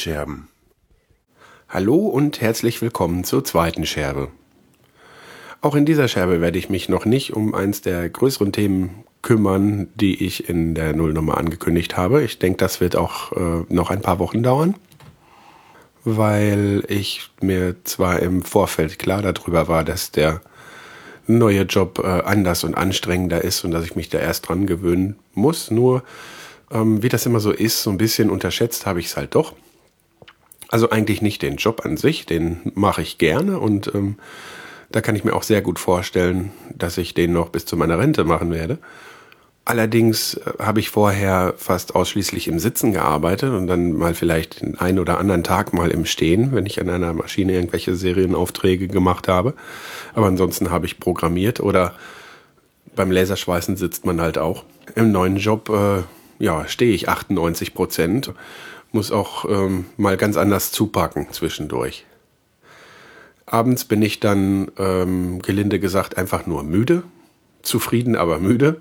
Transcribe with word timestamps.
Tonscherben. 0.00 0.48
Hallo 1.68 1.96
und 1.96 2.40
herzlich 2.40 2.80
willkommen 2.80 3.22
zur 3.22 3.44
zweiten 3.44 3.84
Scherbe. 3.84 4.28
Auch 5.60 5.74
in 5.74 5.84
dieser 5.84 6.08
Scherbe 6.08 6.40
werde 6.40 6.58
ich 6.58 6.70
mich 6.70 6.88
noch 6.88 7.04
nicht 7.04 7.34
um 7.34 7.54
eins 7.54 7.82
der 7.82 8.08
größeren 8.08 8.50
Themen 8.50 9.04
kümmern, 9.20 9.88
die 9.94 10.24
ich 10.24 10.48
in 10.48 10.74
der 10.74 10.94
Nullnummer 10.96 11.36
angekündigt 11.36 11.98
habe. 11.98 12.22
Ich 12.22 12.38
denke, 12.38 12.56
das 12.56 12.80
wird 12.80 12.96
auch 12.96 13.32
äh, 13.32 13.66
noch 13.68 13.90
ein 13.90 14.00
paar 14.00 14.18
Wochen 14.18 14.42
dauern, 14.42 14.74
weil 16.04 16.82
ich 16.88 17.28
mir 17.42 17.76
zwar 17.84 18.20
im 18.20 18.40
Vorfeld 18.40 18.98
klar 18.98 19.20
darüber 19.20 19.68
war, 19.68 19.84
dass 19.84 20.12
der 20.12 20.40
neue 21.26 21.64
Job 21.64 21.98
äh, 22.02 22.06
anders 22.06 22.64
und 22.64 22.74
anstrengender 22.74 23.44
ist 23.44 23.66
und 23.66 23.70
dass 23.72 23.84
ich 23.84 23.96
mich 23.96 24.08
da 24.08 24.18
erst 24.18 24.48
dran 24.48 24.64
gewöhnen 24.66 25.16
muss. 25.34 25.70
Nur, 25.70 26.04
ähm, 26.70 27.02
wie 27.02 27.10
das 27.10 27.26
immer 27.26 27.40
so 27.40 27.50
ist, 27.50 27.82
so 27.82 27.90
ein 27.90 27.98
bisschen 27.98 28.30
unterschätzt 28.30 28.86
habe 28.86 29.00
ich 29.00 29.06
es 29.08 29.18
halt 29.18 29.34
doch. 29.34 29.52
Also 30.70 30.90
eigentlich 30.90 31.20
nicht 31.20 31.42
den 31.42 31.56
Job 31.56 31.84
an 31.84 31.96
sich, 31.96 32.26
den 32.26 32.60
mache 32.74 33.02
ich 33.02 33.18
gerne 33.18 33.58
und 33.58 33.92
ähm, 33.92 34.16
da 34.92 35.00
kann 35.00 35.16
ich 35.16 35.24
mir 35.24 35.34
auch 35.34 35.42
sehr 35.42 35.62
gut 35.62 35.78
vorstellen, 35.78 36.52
dass 36.74 36.96
ich 36.96 37.12
den 37.12 37.32
noch 37.32 37.48
bis 37.48 37.64
zu 37.64 37.76
meiner 37.76 37.98
Rente 37.98 38.24
machen 38.24 38.52
werde. 38.52 38.78
Allerdings 39.64 40.34
äh, 40.34 40.52
habe 40.60 40.80
ich 40.80 40.90
vorher 40.90 41.54
fast 41.56 41.94
ausschließlich 41.94 42.48
im 42.48 42.58
Sitzen 42.58 42.92
gearbeitet 42.92 43.52
und 43.52 43.66
dann 43.66 43.92
mal 43.92 44.14
vielleicht 44.14 44.62
den 44.62 44.78
einen 44.78 44.98
oder 44.98 45.18
anderen 45.18 45.44
Tag 45.44 45.72
mal 45.72 45.90
im 45.90 46.06
Stehen, 46.06 46.52
wenn 46.52 46.66
ich 46.66 46.80
an 46.80 46.88
einer 46.88 47.12
Maschine 47.12 47.52
irgendwelche 47.52 47.94
Serienaufträge 47.94 48.88
gemacht 48.88 49.28
habe. 49.28 49.54
Aber 50.14 50.26
ansonsten 50.26 50.70
habe 50.70 50.86
ich 50.86 51.00
programmiert 51.00 51.60
oder 51.60 51.94
beim 52.96 53.10
Laserschweißen 53.10 53.76
sitzt 53.76 54.04
man 54.04 54.20
halt 54.20 54.38
auch. 54.38 54.64
Im 54.94 55.12
neuen 55.12 55.36
Job 55.36 55.68
äh, 55.68 56.02
ja, 56.42 56.66
stehe 56.66 56.92
ich 56.92 57.08
98 57.08 57.74
Prozent, 57.74 58.32
muss 58.92 59.12
auch 59.12 59.44
ähm, 59.48 59.86
mal 59.96 60.16
ganz 60.16 60.36
anders 60.36 60.72
zupacken 60.72 61.28
zwischendurch. 61.30 62.06
Abends 63.46 63.84
bin 63.84 64.00
ich 64.02 64.20
dann, 64.20 64.70
ähm, 64.78 65.42
gelinde 65.42 65.80
gesagt, 65.80 66.16
einfach 66.16 66.46
nur 66.46 66.62
müde, 66.62 67.02
zufrieden, 67.62 68.16
aber 68.16 68.38
müde. 68.38 68.80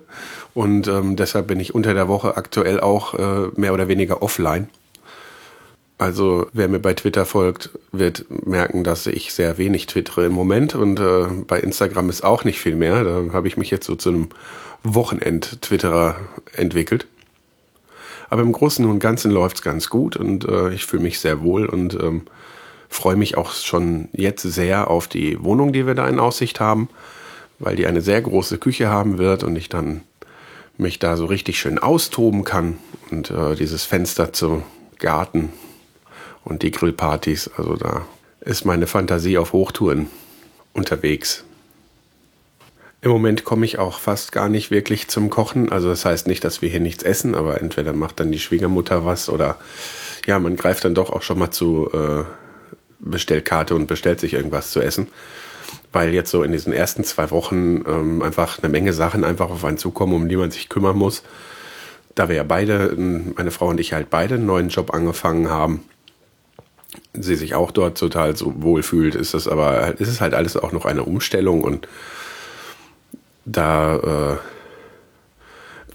Und 0.53 0.87
ähm, 0.87 1.15
deshalb 1.15 1.47
bin 1.47 1.59
ich 1.59 1.73
unter 1.73 1.93
der 1.93 2.07
Woche 2.07 2.37
aktuell 2.37 2.79
auch 2.79 3.13
äh, 3.15 3.49
mehr 3.55 3.73
oder 3.73 3.87
weniger 3.87 4.21
offline. 4.21 4.69
Also 5.97 6.47
wer 6.53 6.69
mir 6.69 6.79
bei 6.79 6.93
Twitter 6.93 7.25
folgt, 7.25 7.71
wird 7.91 8.25
merken, 8.29 8.85
dass 8.85 9.05
ich 9.05 9.33
sehr 9.33 9.57
wenig 9.57 9.85
twittere 9.87 10.25
im 10.25 10.31
Moment. 10.31 10.73
Und 10.73 10.99
äh, 10.99 11.25
bei 11.45 11.59
Instagram 11.59 12.09
ist 12.09 12.23
auch 12.23 12.45
nicht 12.45 12.61
viel 12.61 12.75
mehr. 12.75 13.03
Da 13.03 13.33
habe 13.33 13.49
ich 13.49 13.57
mich 13.57 13.69
jetzt 13.69 13.85
so 13.85 13.95
zu 13.95 14.09
einem 14.09 14.29
Wochenend-Twitterer 14.83 16.15
entwickelt. 16.53 17.05
Aber 18.29 18.41
im 18.41 18.51
Großen 18.51 18.85
und 18.85 18.99
Ganzen 18.99 19.31
läuft's 19.31 19.61
ganz 19.61 19.89
gut 19.89 20.15
und 20.15 20.45
äh, 20.45 20.71
ich 20.71 20.85
fühle 20.85 21.03
mich 21.03 21.19
sehr 21.19 21.41
wohl 21.41 21.65
und 21.65 21.95
ähm, 21.95 22.23
freue 22.89 23.15
mich 23.15 23.37
auch 23.37 23.53
schon 23.53 24.09
jetzt 24.13 24.43
sehr 24.43 24.89
auf 24.89 25.07
die 25.07 25.43
Wohnung, 25.43 25.73
die 25.73 25.87
wir 25.87 25.95
da 25.95 26.07
in 26.07 26.19
Aussicht 26.19 26.59
haben 26.59 26.89
weil 27.59 27.75
die 27.75 27.85
eine 27.85 28.01
sehr 28.01 28.21
große 28.21 28.57
Küche 28.57 28.89
haben 28.89 29.17
wird 29.17 29.43
und 29.43 29.55
ich 29.55 29.69
dann 29.69 30.01
mich 30.77 30.97
da 30.97 31.17
so 31.17 31.25
richtig 31.25 31.59
schön 31.59 31.77
austoben 31.77 32.45
kann 32.45 32.77
und 33.11 33.29
äh, 33.29 33.55
dieses 33.55 33.83
Fenster 33.83 34.31
zum 34.31 34.63
Garten 34.97 35.51
und 36.45 36.63
die 36.63 36.71
Grillpartys, 36.71 37.51
also 37.57 37.75
da 37.75 38.05
ist 38.39 38.65
meine 38.65 38.87
Fantasie 38.87 39.37
auf 39.37 39.51
Hochtouren 39.51 40.07
unterwegs. 40.73 41.43
Im 43.01 43.11
Moment 43.11 43.45
komme 43.45 43.65
ich 43.65 43.79
auch 43.79 43.99
fast 43.99 44.31
gar 44.31 44.49
nicht 44.49 44.71
wirklich 44.71 45.07
zum 45.07 45.29
Kochen. 45.29 45.71
Also 45.71 45.89
das 45.89 46.03
heißt 46.03 46.27
nicht, 46.27 46.43
dass 46.43 46.61
wir 46.61 46.69
hier 46.69 46.81
nichts 46.81 47.03
essen, 47.03 47.33
aber 47.33 47.61
entweder 47.61 47.93
macht 47.93 48.19
dann 48.19 48.31
die 48.31 48.39
Schwiegermutter 48.39 49.05
was 49.05 49.29
oder 49.29 49.57
ja, 50.25 50.37
man 50.37 50.57
greift 50.57 50.83
dann 50.83 50.95
doch 50.95 51.09
auch 51.09 51.21
schon 51.21 51.39
mal 51.39 51.51
zu 51.51 51.89
äh, 51.93 52.23
Bestellkarte 52.99 53.73
und 53.73 53.87
bestellt 53.87 54.19
sich 54.19 54.33
irgendwas 54.33 54.71
zu 54.71 54.81
essen 54.81 55.07
weil 55.91 56.13
jetzt 56.13 56.31
so 56.31 56.43
in 56.43 56.51
diesen 56.51 56.73
ersten 56.73 57.03
zwei 57.03 57.31
Wochen 57.31 57.83
ähm, 57.87 58.21
einfach 58.21 58.59
eine 58.59 58.69
Menge 58.69 58.93
Sachen 58.93 59.23
einfach 59.23 59.49
auf 59.49 59.65
einen 59.65 59.77
zukommen, 59.77 60.13
um 60.13 60.29
die 60.29 60.37
man 60.37 60.51
sich 60.51 60.69
kümmern 60.69 60.97
muss. 60.97 61.23
Da 62.15 62.29
wir 62.29 62.35
ja 62.35 62.43
beide, 62.43 62.95
meine 62.97 63.51
Frau 63.51 63.67
und 63.67 63.79
ich 63.79 63.93
halt 63.93 64.09
beide 64.09 64.35
einen 64.35 64.45
neuen 64.45 64.69
Job 64.69 64.93
angefangen 64.93 65.49
haben, 65.49 65.83
sie 67.13 67.35
sich 67.35 67.55
auch 67.55 67.71
dort 67.71 67.97
total 67.97 68.35
so 68.35 68.61
wohl 68.61 68.83
fühlt, 68.83 69.15
ist 69.15 69.33
es 69.33 69.47
aber, 69.47 69.99
ist 69.99 70.09
es 70.09 70.21
halt 70.21 70.33
alles 70.33 70.57
auch 70.57 70.71
noch 70.71 70.85
eine 70.85 71.03
Umstellung 71.03 71.63
und 71.63 71.87
da 73.51 73.97
äh, 73.97 74.37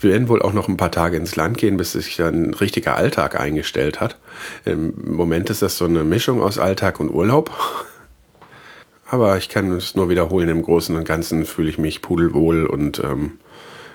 werden 0.03 0.29
wohl 0.29 0.43
auch 0.43 0.53
noch 0.53 0.69
ein 0.69 0.77
paar 0.77 0.91
Tage 0.91 1.17
ins 1.17 1.37
Land 1.37 1.59
gehen, 1.59 1.77
bis 1.77 1.93
sich 1.93 2.17
dann 2.17 2.51
ein 2.51 2.55
richtiger 2.55 2.97
Alltag 2.97 3.39
eingestellt 3.39 4.01
hat. 4.01 4.19
Im 4.65 4.95
Moment 5.05 5.51
ist 5.51 5.63
das 5.63 5.79
so 5.79 5.85
eine 5.85 6.05
Mischung 6.05 6.43
aus 6.43 6.59
Alltag 6.59 7.01
und 7.01 7.11
Urlaub. 7.11 7.51
Aber 9.11 9.37
ich 9.37 9.49
kann 9.49 9.71
es 9.73 9.95
nur 9.95 10.09
wiederholen, 10.09 10.49
im 10.49 10.63
Großen 10.63 10.97
und 10.97 11.05
Ganzen 11.05 11.45
fühle 11.45 11.71
ich 11.71 11.79
mich 11.79 12.03
pudelwohl 12.03 12.67
und 12.67 13.01
ähm, 13.01 13.33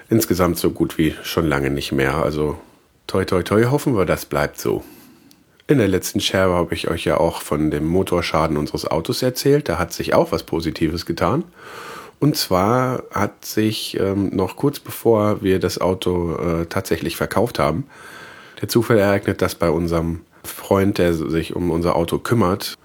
insgesamt 0.10 0.58
so 0.58 0.72
gut 0.72 0.98
wie 0.98 1.16
schon 1.24 1.48
lange 1.48 1.70
nicht 1.70 1.92
mehr. 1.92 2.16
Also 2.16 2.58
toi 3.08 3.26
toi 3.26 3.44
toi, 3.44 3.66
hoffen 3.66 3.96
wir, 3.96 4.06
das 4.06 4.26
bleibt 4.26 4.60
so. 4.60 4.84
In 5.68 5.78
der 5.78 5.88
letzten 5.88 6.20
Share 6.20 6.54
habe 6.54 6.74
ich 6.74 6.90
euch 6.90 7.06
ja 7.06 7.18
auch 7.18 7.42
von 7.42 7.70
dem 7.70 7.86
Motorschaden 7.86 8.58
unseres 8.58 8.86
Autos 8.88 9.22
erzählt. 9.22 9.70
Da 9.70 9.78
hat 9.78 9.94
sich 9.94 10.14
auch 10.14 10.32
was 10.32 10.44
Positives 10.44 11.06
getan. 11.06 11.44
Und 12.20 12.36
zwar 12.36 13.04
hat 13.12 13.46
sich 13.46 13.98
ähm, 14.00 14.36
noch 14.36 14.58
kurz 14.58 14.80
bevor 14.80 15.42
wir 15.42 15.60
das 15.60 15.80
Auto 15.80 16.36
äh, 16.36 16.66
tatsächlich 16.66 17.16
verkauft 17.16 17.60
haben, 17.60 17.86
der 18.62 18.68
Zufall 18.68 18.98
ereignet, 18.98 19.42
dass 19.42 19.56
bei 19.56 19.70
unserem 19.70 20.22
Freund, 20.44 20.98
der 20.98 21.14
sich 21.14 21.56
um 21.56 21.72
unser 21.72 21.96
Auto 21.96 22.20
kümmert, 22.20 22.78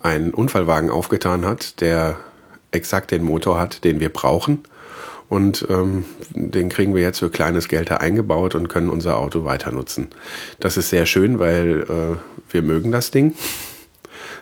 einen 0.00 0.32
Unfallwagen 0.32 0.90
aufgetan 0.90 1.44
hat, 1.44 1.80
der 1.80 2.16
exakt 2.70 3.10
den 3.10 3.22
Motor 3.22 3.58
hat, 3.58 3.84
den 3.84 4.00
wir 4.00 4.08
brauchen. 4.08 4.64
Und 5.28 5.66
ähm, 5.70 6.04
den 6.34 6.68
kriegen 6.68 6.94
wir 6.94 7.02
jetzt 7.02 7.20
für 7.20 7.30
kleines 7.30 7.68
Geld 7.68 7.90
da 7.90 7.98
eingebaut 7.98 8.54
und 8.54 8.68
können 8.68 8.90
unser 8.90 9.16
Auto 9.16 9.44
weiter 9.44 9.70
nutzen. 9.70 10.08
Das 10.60 10.76
ist 10.76 10.90
sehr 10.90 11.06
schön, 11.06 11.38
weil 11.38 11.86
äh, 11.88 12.52
wir 12.52 12.62
mögen 12.62 12.92
das 12.92 13.10
Ding. 13.10 13.34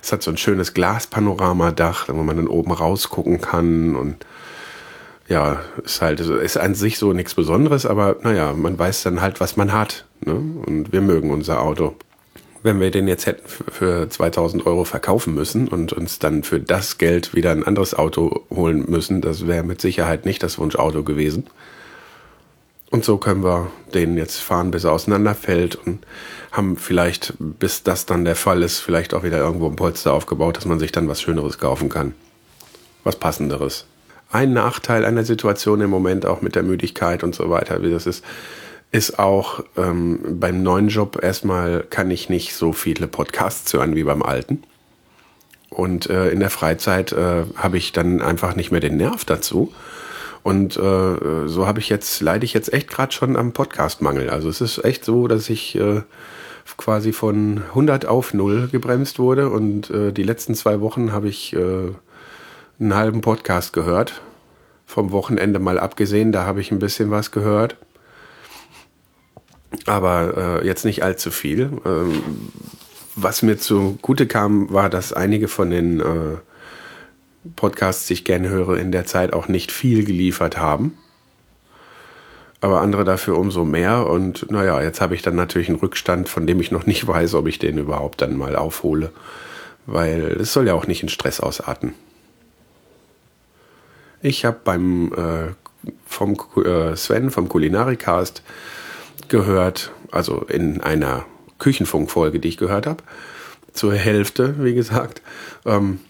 Es 0.02 0.12
hat 0.12 0.22
so 0.22 0.30
ein 0.30 0.36
schönes 0.36 0.74
Glaspanoramadach, 0.74 2.08
wo 2.08 2.22
man 2.22 2.36
dann 2.36 2.48
oben 2.48 2.72
rausgucken 2.72 3.40
kann 3.40 3.96
und 3.96 4.16
ja, 5.28 5.60
ist 5.84 6.02
halt, 6.02 6.20
ist 6.20 6.56
an 6.56 6.74
sich 6.74 6.98
so 6.98 7.12
nichts 7.12 7.34
Besonderes, 7.34 7.86
aber 7.86 8.16
naja, 8.22 8.52
man 8.52 8.78
weiß 8.78 9.04
dann 9.04 9.20
halt, 9.20 9.40
was 9.40 9.56
man 9.56 9.72
hat. 9.72 10.06
Ne? 10.24 10.34
Und 10.34 10.92
wir 10.92 11.02
mögen 11.02 11.30
unser 11.30 11.62
Auto 11.62 11.94
wenn 12.62 12.80
wir 12.80 12.90
den 12.90 13.08
jetzt 13.08 13.26
hätten 13.26 13.46
für 13.46 14.08
2000 14.08 14.66
Euro 14.66 14.84
verkaufen 14.84 15.34
müssen 15.34 15.68
und 15.68 15.92
uns 15.92 16.18
dann 16.18 16.42
für 16.42 16.60
das 16.60 16.98
Geld 16.98 17.34
wieder 17.34 17.52
ein 17.52 17.64
anderes 17.64 17.94
Auto 17.94 18.44
holen 18.50 18.84
müssen, 18.88 19.20
das 19.20 19.46
wäre 19.46 19.64
mit 19.64 19.80
Sicherheit 19.80 20.26
nicht 20.26 20.42
das 20.42 20.58
Wunschauto 20.58 21.02
gewesen. 21.02 21.46
Und 22.90 23.04
so 23.04 23.18
können 23.18 23.44
wir 23.44 23.70
den 23.94 24.16
jetzt 24.16 24.40
fahren, 24.40 24.72
bis 24.72 24.82
er 24.82 24.92
auseinanderfällt 24.92 25.76
und 25.76 26.04
haben 26.50 26.76
vielleicht, 26.76 27.34
bis 27.38 27.84
das 27.84 28.04
dann 28.04 28.24
der 28.24 28.34
Fall 28.34 28.62
ist, 28.64 28.80
vielleicht 28.80 29.14
auch 29.14 29.22
wieder 29.22 29.38
irgendwo 29.38 29.68
ein 29.68 29.76
Polster 29.76 30.12
aufgebaut, 30.12 30.56
dass 30.56 30.64
man 30.64 30.80
sich 30.80 30.90
dann 30.90 31.08
was 31.08 31.22
Schöneres 31.22 31.58
kaufen 31.58 31.88
kann. 31.88 32.14
Was 33.04 33.16
Passenderes. 33.16 33.86
Ein 34.32 34.52
Nachteil 34.52 35.04
einer 35.04 35.24
Situation 35.24 35.80
im 35.80 35.90
Moment 35.90 36.26
auch 36.26 36.42
mit 36.42 36.56
der 36.56 36.64
Müdigkeit 36.64 37.22
und 37.22 37.34
so 37.34 37.48
weiter, 37.48 37.82
wie 37.82 37.90
das 37.90 38.06
ist, 38.06 38.24
ist 38.92 39.20
auch 39.20 39.62
ähm, 39.76 40.18
beim 40.40 40.62
neuen 40.64 40.88
Job 40.88 41.22
erstmal 41.22 41.84
kann 41.88 42.10
ich 42.10 42.28
nicht 42.28 42.54
so 42.54 42.72
viele 42.72 43.06
Podcasts 43.06 43.72
hören 43.72 43.94
wie 43.94 44.02
beim 44.02 44.22
alten. 44.22 44.64
Und 45.68 46.10
äh, 46.10 46.30
in 46.30 46.40
der 46.40 46.50
Freizeit 46.50 47.12
äh, 47.12 47.44
habe 47.54 47.78
ich 47.78 47.92
dann 47.92 48.20
einfach 48.20 48.56
nicht 48.56 48.72
mehr 48.72 48.80
den 48.80 48.96
Nerv 48.96 49.24
dazu. 49.24 49.72
Und 50.42 50.76
äh, 50.76 51.48
so 51.48 51.66
habe 51.66 51.80
ich 51.80 51.88
jetzt, 51.88 52.20
leide 52.20 52.44
ich 52.44 52.54
jetzt 52.54 52.72
echt 52.72 52.88
gerade 52.88 53.12
schon 53.12 53.36
am 53.36 53.52
Podcastmangel. 53.52 54.30
Also 54.30 54.48
es 54.48 54.60
ist 54.60 54.84
echt 54.84 55.04
so, 55.04 55.28
dass 55.28 55.50
ich 55.50 55.76
äh, 55.76 56.02
quasi 56.76 57.12
von 57.12 57.62
100 57.68 58.06
auf 58.06 58.32
0 58.32 58.68
gebremst 58.72 59.18
wurde. 59.18 59.50
Und 59.50 59.90
äh, 59.90 60.12
die 60.12 60.22
letzten 60.22 60.54
zwei 60.54 60.80
Wochen 60.80 61.12
habe 61.12 61.28
ich 61.28 61.54
äh, 61.54 61.90
einen 62.78 62.94
halben 62.94 63.20
Podcast 63.20 63.72
gehört. 63.72 64.22
Vom 64.86 65.12
Wochenende 65.12 65.58
mal 65.58 65.78
abgesehen, 65.78 66.32
da 66.32 66.46
habe 66.46 66.60
ich 66.60 66.72
ein 66.72 66.78
bisschen 66.78 67.10
was 67.10 67.30
gehört 67.30 67.76
aber 69.86 70.60
äh, 70.62 70.66
jetzt 70.66 70.84
nicht 70.84 71.02
allzu 71.02 71.30
viel. 71.30 71.70
Ähm, 71.84 72.22
was 73.16 73.42
mir 73.42 73.58
zugute 73.58 74.26
kam, 74.26 74.72
war, 74.72 74.88
dass 74.88 75.12
einige 75.12 75.48
von 75.48 75.70
den 75.70 76.00
äh, 76.00 76.36
Podcasts, 77.56 78.06
die 78.06 78.14
ich 78.14 78.24
gerne 78.24 78.48
höre, 78.48 78.76
in 78.76 78.92
der 78.92 79.06
Zeit 79.06 79.32
auch 79.32 79.48
nicht 79.48 79.72
viel 79.72 80.04
geliefert 80.04 80.58
haben. 80.58 80.98
Aber 82.60 82.82
andere 82.82 83.04
dafür 83.04 83.38
umso 83.38 83.64
mehr. 83.64 84.06
Und 84.06 84.50
naja, 84.50 84.82
jetzt 84.82 85.00
habe 85.00 85.14
ich 85.14 85.22
dann 85.22 85.36
natürlich 85.36 85.68
einen 85.68 85.78
Rückstand, 85.78 86.28
von 86.28 86.46
dem 86.46 86.60
ich 86.60 86.70
noch 86.70 86.84
nicht 86.84 87.06
weiß, 87.06 87.34
ob 87.34 87.46
ich 87.46 87.58
den 87.58 87.78
überhaupt 87.78 88.20
dann 88.20 88.36
mal 88.36 88.56
aufhole. 88.56 89.12
Weil 89.86 90.36
es 90.40 90.52
soll 90.52 90.66
ja 90.66 90.74
auch 90.74 90.86
nicht 90.86 91.02
in 91.02 91.08
Stress 91.08 91.40
ausarten. 91.40 91.94
Ich 94.22 94.44
habe 94.44 94.58
beim 94.62 95.12
äh, 95.14 95.54
vom 96.04 96.36
äh, 96.62 96.94
Sven 96.96 97.30
vom 97.30 97.48
Kulinarikast 97.48 98.42
gehört, 99.28 99.92
also 100.10 100.42
in 100.42 100.82
einer 100.82 101.24
Küchenfunkfolge, 101.58 102.38
die 102.38 102.48
ich 102.48 102.58
gehört 102.58 102.86
habe, 102.86 103.02
zur 103.72 103.94
Hälfte, 103.94 104.56
wie 104.62 104.74
gesagt, 104.74 105.22
ähm, 105.64 106.00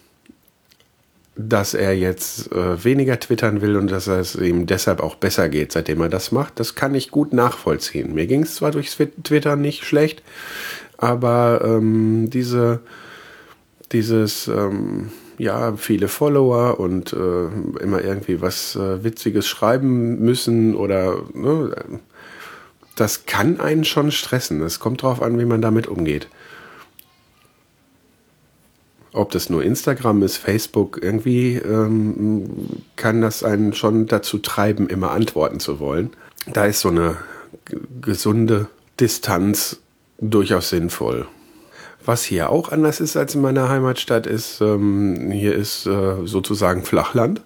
dass 1.48 1.74
er 1.74 1.96
jetzt 1.96 2.52
äh, 2.52 2.84
weniger 2.84 3.18
twittern 3.18 3.60
will 3.60 3.76
und 3.76 3.90
dass 3.90 4.06
es 4.06 4.34
ihm 4.34 4.66
deshalb 4.66 5.00
auch 5.00 5.14
besser 5.14 5.48
geht, 5.48 5.72
seitdem 5.72 6.00
er 6.00 6.08
das 6.08 6.32
macht. 6.32 6.60
Das 6.60 6.74
kann 6.74 6.94
ich 6.94 7.10
gut 7.10 7.32
nachvollziehen. 7.32 8.14
Mir 8.14 8.26
ging 8.26 8.42
es 8.42 8.56
zwar 8.56 8.70
durch 8.70 8.90
Twitter 9.22 9.56
nicht 9.56 9.84
schlecht, 9.84 10.22
aber 10.98 11.62
ähm, 11.64 12.28
diese, 12.30 12.80
dieses, 13.92 14.48
ähm, 14.48 15.10
ja, 15.38 15.74
viele 15.76 16.08
Follower 16.08 16.78
und 16.78 17.12
äh, 17.14 17.82
immer 17.82 18.04
irgendwie 18.04 18.42
was 18.42 18.76
äh, 18.76 19.02
Witziges 19.02 19.48
schreiben 19.48 20.18
müssen 20.18 20.74
oder 20.74 21.22
ne, 21.32 21.74
das 22.96 23.24
kann 23.24 23.60
einen 23.60 23.84
schon 23.84 24.10
stressen. 24.10 24.60
Es 24.60 24.80
kommt 24.80 25.02
darauf 25.02 25.22
an, 25.22 25.38
wie 25.38 25.46
man 25.46 25.62
damit 25.62 25.86
umgeht. 25.86 26.28
Ob 29.12 29.32
das 29.32 29.50
nur 29.50 29.64
Instagram 29.64 30.22
ist, 30.22 30.36
Facebook, 30.36 31.00
irgendwie 31.02 31.56
ähm, 31.56 32.48
kann 32.94 33.20
das 33.20 33.42
einen 33.42 33.72
schon 33.72 34.06
dazu 34.06 34.38
treiben, 34.38 34.88
immer 34.88 35.10
antworten 35.10 35.58
zu 35.58 35.80
wollen. 35.80 36.10
Da 36.46 36.66
ist 36.66 36.80
so 36.80 36.90
eine 36.90 37.16
gesunde 38.00 38.68
Distanz 39.00 39.80
durchaus 40.20 40.68
sinnvoll. 40.68 41.26
Was 42.04 42.22
hier 42.24 42.50
auch 42.50 42.70
anders 42.70 43.00
ist 43.00 43.16
als 43.16 43.34
in 43.34 43.40
meiner 43.40 43.68
Heimatstadt 43.68 44.26
ist, 44.26 44.60
ähm, 44.60 45.30
hier 45.32 45.54
ist 45.54 45.86
äh, 45.86 46.24
sozusagen 46.24 46.84
Flachland. 46.84 47.42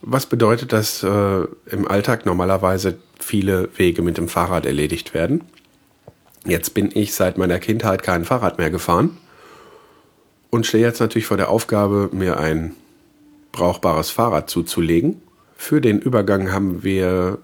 Was 0.00 0.26
bedeutet, 0.26 0.72
dass 0.72 1.02
äh, 1.02 1.42
im 1.66 1.88
Alltag 1.88 2.26
normalerweise 2.26 2.98
viele 3.18 3.68
Wege 3.76 4.02
mit 4.02 4.16
dem 4.16 4.28
Fahrrad 4.28 4.66
erledigt 4.66 5.14
werden. 5.14 5.42
Jetzt 6.46 6.74
bin 6.74 6.90
ich 6.94 7.12
seit 7.14 7.36
meiner 7.36 7.58
Kindheit 7.58 8.04
kein 8.04 8.24
Fahrrad 8.24 8.58
mehr 8.58 8.70
gefahren 8.70 9.18
und 10.50 10.66
stehe 10.66 10.84
jetzt 10.84 11.00
natürlich 11.00 11.26
vor 11.26 11.36
der 11.36 11.50
Aufgabe, 11.50 12.08
mir 12.12 12.38
ein 12.38 12.74
brauchbares 13.52 14.10
Fahrrad 14.10 14.48
zuzulegen. 14.48 15.20
Für 15.56 15.80
den 15.80 15.98
Übergang 15.98 16.52
haben 16.52 16.84
wir 16.84 17.38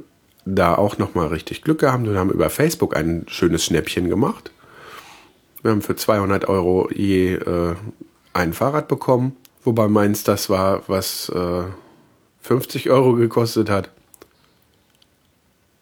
da 0.44 0.74
auch 0.74 0.98
nochmal 0.98 1.28
richtig 1.28 1.62
Glück 1.62 1.80
gehabt 1.80 2.06
und 2.06 2.16
haben 2.16 2.30
über 2.30 2.50
Facebook 2.50 2.96
ein 2.96 3.24
schönes 3.28 3.64
Schnäppchen 3.64 4.08
gemacht. 4.08 4.50
Wir 5.62 5.70
haben 5.70 5.82
für 5.82 5.96
200 5.96 6.46
Euro 6.48 6.90
je 6.92 7.34
äh, 7.34 7.74
ein 8.34 8.52
Fahrrad 8.52 8.86
bekommen, 8.88 9.34
wobei 9.64 9.88
meins 9.88 10.22
das 10.22 10.50
war, 10.50 10.82
was 10.86 11.30
äh, 11.30 11.62
50 12.42 12.90
Euro 12.90 13.14
gekostet 13.14 13.70
hat. 13.70 13.90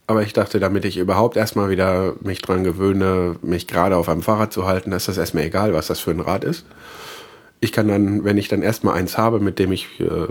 Aber 0.07 0.23
ich 0.23 0.33
dachte, 0.33 0.61
damit 0.61 0.85
ich 0.85 0.99
überhaupt 0.99 1.37
erstmal 1.37 1.71
wieder 1.71 2.15
mich 2.21 2.43
dran 2.43 2.65
gewöhne, 2.65 3.37
mich 3.43 3.67
gerade 3.67 3.97
auf 3.97 4.09
einem 4.09 4.23
Fahrrad 4.23 4.53
zu 4.53 4.67
halten, 4.67 4.93
ist 4.93 5.09
das 5.09 5.19
erstmal 5.19 5.45
egal, 5.45 5.73
was 5.75 5.89
das 5.89 6.01
für 6.01 6.11
ein 6.11 6.21
Rad 6.21 6.45
ist. 6.45 6.65
Ich 7.63 7.71
kann 7.71 7.87
dann, 7.87 8.25
wenn 8.25 8.39
ich 8.39 8.49
dann 8.49 8.61
erstmal 8.61 8.95
eins 8.95 9.17
habe, 9.17 9.39
mit 9.39 9.61
dem 9.61 9.71
ich 9.71 10.01
äh, 10.01 10.27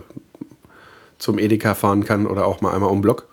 zum 1.17 1.39
Edeka 1.39 1.75
fahren 1.75 2.03
kann 2.03 2.27
oder 2.27 2.45
auch 2.45 2.59
mal 2.59 2.73
einmal 2.73 2.91
um 2.91 3.01
Block, 3.01 3.29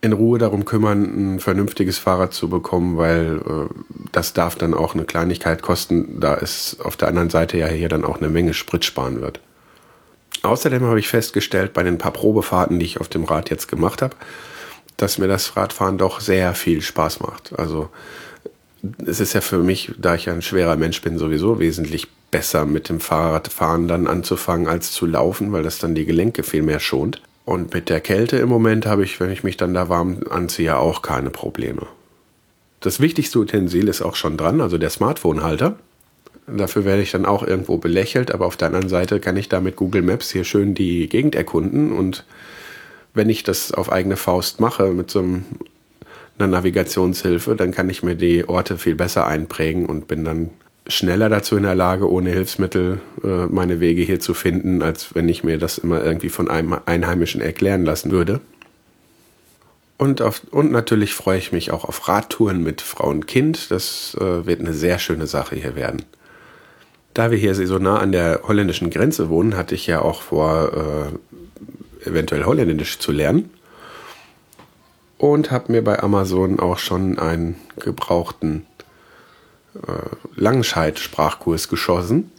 in 0.00 0.14
Ruhe 0.14 0.38
darum 0.38 0.64
kümmern, 0.64 1.34
ein 1.34 1.38
vernünftiges 1.38 1.98
Fahrrad 1.98 2.32
zu 2.32 2.48
bekommen, 2.48 2.96
weil 2.96 3.42
äh, 3.46 3.74
das 4.10 4.32
darf 4.32 4.54
dann 4.54 4.72
auch 4.72 4.94
eine 4.94 5.04
Kleinigkeit 5.04 5.60
kosten, 5.60 6.18
da 6.18 6.34
es 6.34 6.78
auf 6.80 6.96
der 6.96 7.08
anderen 7.08 7.28
Seite 7.28 7.58
ja 7.58 7.66
hier 7.66 7.90
dann 7.90 8.06
auch 8.06 8.16
eine 8.16 8.30
Menge 8.30 8.54
Sprit 8.54 8.86
sparen 8.86 9.20
wird. 9.20 9.40
Außerdem 10.42 10.84
habe 10.84 10.98
ich 10.98 11.08
festgestellt 11.08 11.74
bei 11.74 11.82
den 11.82 11.98
paar 11.98 12.12
Probefahrten, 12.14 12.78
die 12.78 12.86
ich 12.86 13.00
auf 13.02 13.08
dem 13.08 13.24
Rad 13.24 13.50
jetzt 13.50 13.68
gemacht 13.68 14.00
habe, 14.00 14.16
dass 14.96 15.18
mir 15.18 15.28
das 15.28 15.58
Radfahren 15.58 15.98
doch 15.98 16.20
sehr 16.20 16.54
viel 16.54 16.80
Spaß 16.80 17.20
macht. 17.20 17.52
Also 17.58 17.90
es 19.06 19.20
ist 19.20 19.32
ja 19.32 19.40
für 19.40 19.58
mich, 19.58 19.92
da 19.98 20.14
ich 20.14 20.28
ein 20.28 20.42
schwerer 20.42 20.76
Mensch 20.76 21.00
bin, 21.02 21.18
sowieso 21.18 21.58
wesentlich 21.58 22.08
besser 22.30 22.64
mit 22.64 22.88
dem 22.88 23.00
Fahrradfahren 23.00 23.88
dann 23.88 24.06
anzufangen 24.06 24.68
als 24.68 24.92
zu 24.92 25.06
laufen, 25.06 25.52
weil 25.52 25.62
das 25.62 25.78
dann 25.78 25.94
die 25.94 26.06
Gelenke 26.06 26.42
viel 26.42 26.62
mehr 26.62 26.80
schont. 26.80 27.20
Und 27.44 27.74
mit 27.74 27.88
der 27.88 28.00
Kälte 28.00 28.36
im 28.36 28.48
Moment 28.48 28.86
habe 28.86 29.02
ich, 29.02 29.18
wenn 29.18 29.30
ich 29.30 29.42
mich 29.42 29.56
dann 29.56 29.74
da 29.74 29.88
warm 29.88 30.18
anziehe, 30.30 30.76
auch 30.76 31.02
keine 31.02 31.30
Probleme. 31.30 31.86
Das 32.80 33.00
wichtigste 33.00 33.38
Utensil 33.38 33.88
ist 33.88 34.02
auch 34.02 34.14
schon 34.14 34.36
dran, 34.36 34.60
also 34.60 34.78
der 34.78 34.90
Smartphone-Halter. 34.90 35.76
Dafür 36.46 36.84
werde 36.84 37.02
ich 37.02 37.10
dann 37.10 37.26
auch 37.26 37.42
irgendwo 37.42 37.76
belächelt, 37.76 38.32
aber 38.32 38.46
auf 38.46 38.56
der 38.56 38.68
anderen 38.68 38.88
Seite 38.88 39.20
kann 39.20 39.36
ich 39.36 39.48
da 39.48 39.60
mit 39.60 39.76
Google 39.76 40.02
Maps 40.02 40.30
hier 40.30 40.44
schön 40.44 40.74
die 40.74 41.08
Gegend 41.08 41.34
erkunden 41.34 41.92
und 41.92 42.24
wenn 43.14 43.28
ich 43.28 43.42
das 43.42 43.72
auf 43.72 43.90
eigene 43.90 44.16
Faust 44.16 44.60
mache 44.60 44.92
mit 44.92 45.10
so 45.10 45.20
einem, 45.20 45.44
einer 46.40 46.48
Navigationshilfe, 46.48 47.54
dann 47.54 47.72
kann 47.72 47.90
ich 47.90 48.02
mir 48.02 48.14
die 48.14 48.48
Orte 48.48 48.78
viel 48.78 48.94
besser 48.94 49.26
einprägen 49.26 49.86
und 49.86 50.08
bin 50.08 50.24
dann 50.24 50.50
schneller 50.86 51.28
dazu 51.28 51.56
in 51.56 51.62
der 51.62 51.74
Lage, 51.74 52.10
ohne 52.10 52.30
Hilfsmittel 52.30 53.00
äh, 53.22 53.46
meine 53.46 53.80
Wege 53.80 54.02
hier 54.02 54.20
zu 54.20 54.34
finden, 54.34 54.82
als 54.82 55.14
wenn 55.14 55.28
ich 55.28 55.44
mir 55.44 55.58
das 55.58 55.78
immer 55.78 56.02
irgendwie 56.04 56.30
von 56.30 56.48
einem 56.50 56.76
Einheimischen 56.86 57.40
erklären 57.40 57.84
lassen 57.84 58.10
würde. 58.10 58.40
Und, 59.98 60.22
auf, 60.22 60.42
und 60.50 60.72
natürlich 60.72 61.12
freue 61.12 61.38
ich 61.38 61.52
mich 61.52 61.70
auch 61.70 61.84
auf 61.84 62.08
Radtouren 62.08 62.62
mit 62.62 62.80
Frau 62.80 63.08
und 63.08 63.26
Kind. 63.26 63.70
Das 63.70 64.16
äh, 64.18 64.46
wird 64.46 64.60
eine 64.60 64.72
sehr 64.72 64.98
schöne 64.98 65.26
Sache 65.26 65.56
hier 65.56 65.74
werden. 65.74 66.02
Da 67.12 67.30
wir 67.30 67.36
hier 67.36 67.54
so 67.54 67.78
nah 67.78 67.98
an 67.98 68.12
der 68.12 68.40
holländischen 68.44 68.88
Grenze 68.88 69.28
wohnen, 69.28 69.56
hatte 69.56 69.74
ich 69.74 69.86
ja 69.86 70.00
auch 70.00 70.22
vor, 70.22 71.12
äh, 72.04 72.08
eventuell 72.08 72.44
Holländisch 72.44 72.98
zu 72.98 73.12
lernen. 73.12 73.50
Und 75.20 75.50
habe 75.50 75.70
mir 75.70 75.84
bei 75.84 76.02
Amazon 76.02 76.60
auch 76.60 76.78
schon 76.78 77.18
einen 77.18 77.56
gebrauchten 77.78 78.64
äh, 79.74 80.16
Langscheid-Sprachkurs 80.34 81.68
geschossen. 81.68 82.32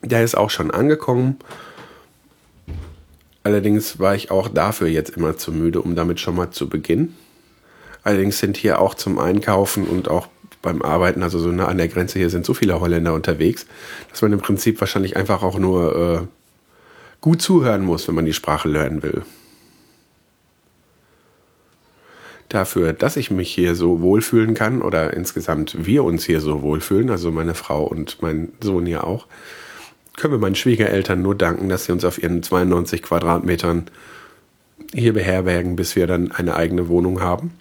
Der 0.00 0.22
ist 0.22 0.36
auch 0.36 0.48
schon 0.48 0.70
angekommen. 0.70 1.38
Allerdings 3.42 3.98
war 3.98 4.14
ich 4.14 4.30
auch 4.30 4.46
dafür 4.46 4.86
jetzt 4.86 5.16
immer 5.16 5.36
zu 5.36 5.50
müde, 5.50 5.82
um 5.82 5.96
damit 5.96 6.20
schon 6.20 6.36
mal 6.36 6.52
zu 6.52 6.68
beginnen. 6.68 7.16
Allerdings 8.04 8.38
sind 8.38 8.56
hier 8.56 8.80
auch 8.80 8.94
zum 8.94 9.18
Einkaufen 9.18 9.84
und 9.88 10.08
auch 10.08 10.28
beim 10.62 10.82
Arbeiten, 10.82 11.24
also 11.24 11.40
so 11.40 11.48
nah 11.48 11.66
an 11.66 11.78
der 11.78 11.88
Grenze 11.88 12.20
hier 12.20 12.30
sind 12.30 12.46
so 12.46 12.54
viele 12.54 12.78
Holländer 12.78 13.12
unterwegs, 13.12 13.66
dass 14.08 14.22
man 14.22 14.32
im 14.32 14.38
Prinzip 14.38 14.78
wahrscheinlich 14.78 15.16
einfach 15.16 15.42
auch 15.42 15.58
nur 15.58 15.96
äh, 15.96 16.26
gut 17.20 17.42
zuhören 17.42 17.82
muss, 17.82 18.06
wenn 18.06 18.14
man 18.14 18.24
die 18.24 18.32
Sprache 18.32 18.68
lernen 18.68 19.02
will. 19.02 19.24
Dafür, 22.52 22.92
dass 22.92 23.16
ich 23.16 23.30
mich 23.30 23.50
hier 23.50 23.74
so 23.74 24.02
wohlfühlen 24.02 24.52
kann 24.52 24.82
oder 24.82 25.14
insgesamt 25.14 25.86
wir 25.86 26.04
uns 26.04 26.26
hier 26.26 26.42
so 26.42 26.60
wohlfühlen, 26.60 27.08
also 27.08 27.30
meine 27.30 27.54
Frau 27.54 27.84
und 27.84 28.20
mein 28.20 28.52
Sohn 28.60 28.86
ja 28.86 29.02
auch, 29.04 29.26
können 30.18 30.34
wir 30.34 30.38
meinen 30.38 30.54
Schwiegereltern 30.54 31.22
nur 31.22 31.34
danken, 31.34 31.70
dass 31.70 31.86
sie 31.86 31.92
uns 31.92 32.04
auf 32.04 32.22
ihren 32.22 32.42
92 32.42 33.00
Quadratmetern 33.00 33.86
hier 34.92 35.14
beherbergen, 35.14 35.76
bis 35.76 35.96
wir 35.96 36.06
dann 36.06 36.30
eine 36.30 36.54
eigene 36.54 36.88
Wohnung 36.88 37.22
haben. 37.22 37.54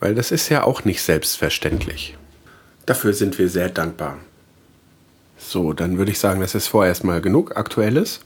Weil 0.00 0.14
das 0.14 0.30
ist 0.30 0.48
ja 0.48 0.62
auch 0.62 0.86
nicht 0.86 1.02
selbstverständlich. 1.02 2.16
Dafür 2.86 3.12
sind 3.12 3.38
wir 3.38 3.50
sehr 3.50 3.68
dankbar. 3.68 4.16
So, 5.36 5.74
dann 5.74 5.98
würde 5.98 6.12
ich 6.12 6.18
sagen, 6.18 6.40
das 6.40 6.54
ist 6.54 6.68
vorerst 6.68 7.04
mal 7.04 7.20
genug 7.20 7.58
Aktuelles. 7.58 8.20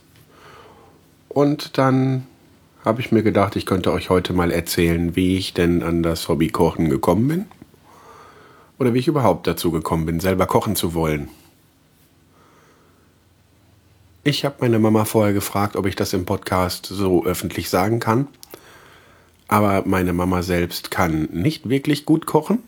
Und 1.27 1.77
dann 1.77 2.25
habe 2.83 3.01
ich 3.01 3.11
mir 3.11 3.23
gedacht, 3.23 3.55
ich 3.55 3.65
könnte 3.65 3.91
euch 3.91 4.09
heute 4.09 4.33
mal 4.33 4.51
erzählen, 4.51 5.15
wie 5.15 5.37
ich 5.37 5.53
denn 5.53 5.83
an 5.83 6.01
das 6.01 6.27
Hobby 6.27 6.49
Kochen 6.49 6.89
gekommen 6.89 7.27
bin. 7.27 7.45
Oder 8.79 8.93
wie 8.93 8.99
ich 8.99 9.07
überhaupt 9.07 9.45
dazu 9.45 9.71
gekommen 9.71 10.07
bin, 10.07 10.19
selber 10.19 10.47
kochen 10.47 10.75
zu 10.75 10.95
wollen. 10.95 11.29
Ich 14.23 14.45
habe 14.45 14.55
meine 14.59 14.79
Mama 14.79 15.05
vorher 15.05 15.33
gefragt, 15.33 15.75
ob 15.75 15.85
ich 15.85 15.95
das 15.95 16.13
im 16.13 16.25
Podcast 16.25 16.87
so 16.87 17.25
öffentlich 17.25 17.69
sagen 17.69 17.99
kann. 17.99 18.27
Aber 19.47 19.83
meine 19.85 20.13
Mama 20.13 20.41
selbst 20.41 20.89
kann 20.89 21.27
nicht 21.31 21.69
wirklich 21.69 22.05
gut 22.05 22.25
kochen. 22.25 22.59